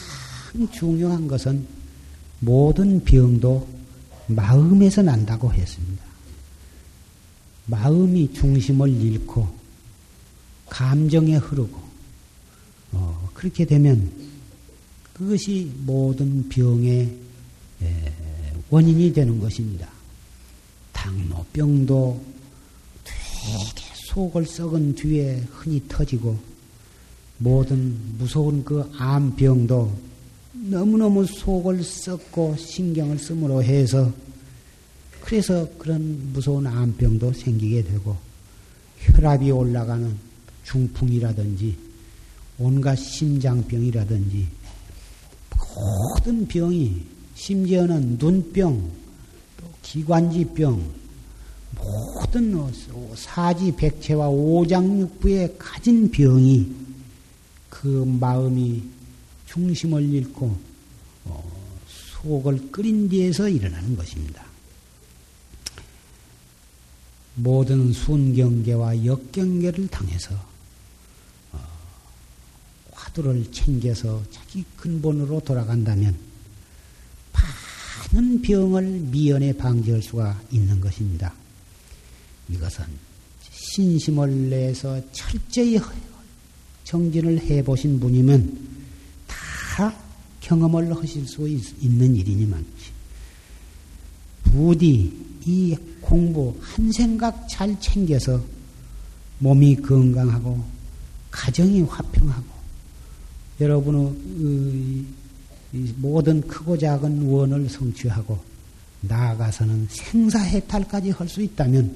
중요한 0.72 1.26
것은 1.28 1.66
모든 2.40 3.02
병도 3.04 3.68
마음에서 4.28 5.02
난다고 5.02 5.52
했습니다. 5.52 6.04
마음이 7.66 8.32
중심을 8.32 8.88
잃고 8.88 9.48
감정에 10.68 11.36
흐르고 11.36 11.85
어, 12.92 13.30
그렇게 13.34 13.64
되면 13.64 14.10
그것이 15.12 15.70
모든 15.84 16.48
병의 16.48 17.16
에, 17.82 18.12
원인이 18.70 19.12
되는 19.12 19.40
것입니다. 19.40 19.88
당뇨병도 20.92 22.22
되게 23.04 23.86
속을 23.94 24.46
썩은 24.46 24.94
뒤에 24.94 25.44
흔히 25.50 25.82
터지고 25.88 26.38
모든 27.38 27.96
무서운 28.18 28.64
그 28.64 28.90
암병도 28.96 30.06
너무너무 30.70 31.26
속을 31.26 31.84
썩고 31.84 32.56
신경을 32.56 33.18
쓰므로 33.18 33.62
해서 33.62 34.12
그래서 35.20 35.68
그런 35.78 36.32
무서운 36.32 36.66
암병도 36.66 37.32
생기게 37.32 37.84
되고 37.84 38.16
혈압이 39.00 39.50
올라가는 39.50 40.14
중풍이라든지 40.64 41.85
온갖 42.58 42.96
심장병이라든지 42.96 44.46
모든 45.74 46.46
병이 46.46 47.02
심지어는 47.34 48.18
눈병, 48.18 48.90
또 49.58 49.66
기관지병, 49.82 51.06
모든 51.76 52.72
사지백체와 53.14 54.28
오장육부에 54.28 55.56
가진 55.58 56.10
병이 56.10 56.74
그 57.68 57.86
마음이 57.86 58.82
중심을 59.46 60.02
잃고 60.02 60.56
어, 61.26 61.52
속을 62.22 62.70
끓인 62.70 63.08
뒤에서 63.08 63.48
일어나는 63.48 63.96
것입니다. 63.96 64.44
모든 67.34 67.92
순경계와 67.92 69.04
역경계를 69.04 69.88
당해서 69.88 70.34
어, 70.34 70.55
화두를 73.16 73.50
챙겨서 73.50 74.22
자기 74.30 74.64
근본으로 74.76 75.40
돌아간다면 75.40 76.14
많은 78.12 78.42
병을 78.42 78.82
미연에 79.10 79.52
방지할 79.54 80.02
수가 80.02 80.40
있는 80.50 80.80
것입니다. 80.80 81.32
이것은 82.48 82.84
신심을 83.50 84.50
내서 84.50 85.00
철저히 85.12 85.80
정진을 86.84 87.40
해보신 87.40 87.98
분이면 87.98 88.66
다 89.26 89.94
경험을 90.40 90.94
하실 90.96 91.26
수 91.26 91.48
있는 91.48 92.14
일이니만 92.14 92.64
부디 94.44 95.12
이 95.44 95.76
공부 96.00 96.56
한 96.60 96.92
생각 96.92 97.48
잘 97.48 97.78
챙겨서 97.80 98.40
몸이 99.38 99.76
건강하고 99.76 100.64
가정이 101.30 101.82
화평하고 101.82 102.55
여러분의 103.60 105.04
모든 105.96 106.40
크고 106.42 106.78
작은 106.78 107.22
원을 107.28 107.68
성취하고 107.68 108.38
나아가서는 109.02 109.88
생사해탈까지 109.90 111.10
할 111.10 111.28
수 111.28 111.42
있다면 111.42 111.94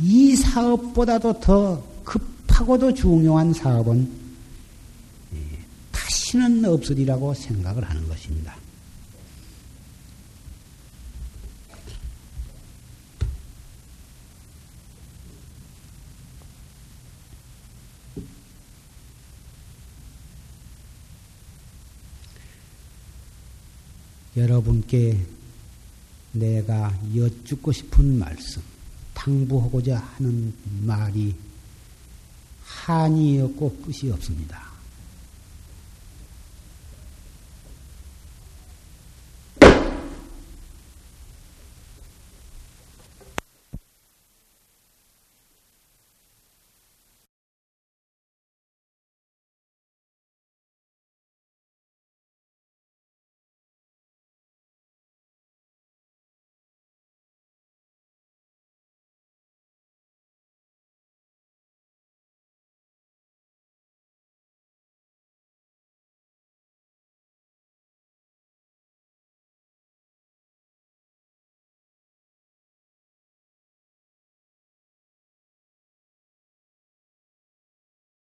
이 0.00 0.36
사업보다도 0.36 1.40
더 1.40 1.82
급하고도 2.04 2.94
중요한 2.94 3.52
사업은 3.52 4.08
다시는 5.90 6.64
없으리라고 6.64 7.34
생각을 7.34 7.82
하는 7.82 8.08
것입니다. 8.08 8.56
여러분께 24.40 25.18
내가 26.32 26.98
여쭙고 27.14 27.72
싶은 27.72 28.18
말씀, 28.18 28.62
당부하고자 29.14 29.98
하는 29.98 30.54
말이 30.80 31.34
한이 32.64 33.40
없고 33.40 33.82
끝이 33.82 34.10
없습니다. 34.10 34.69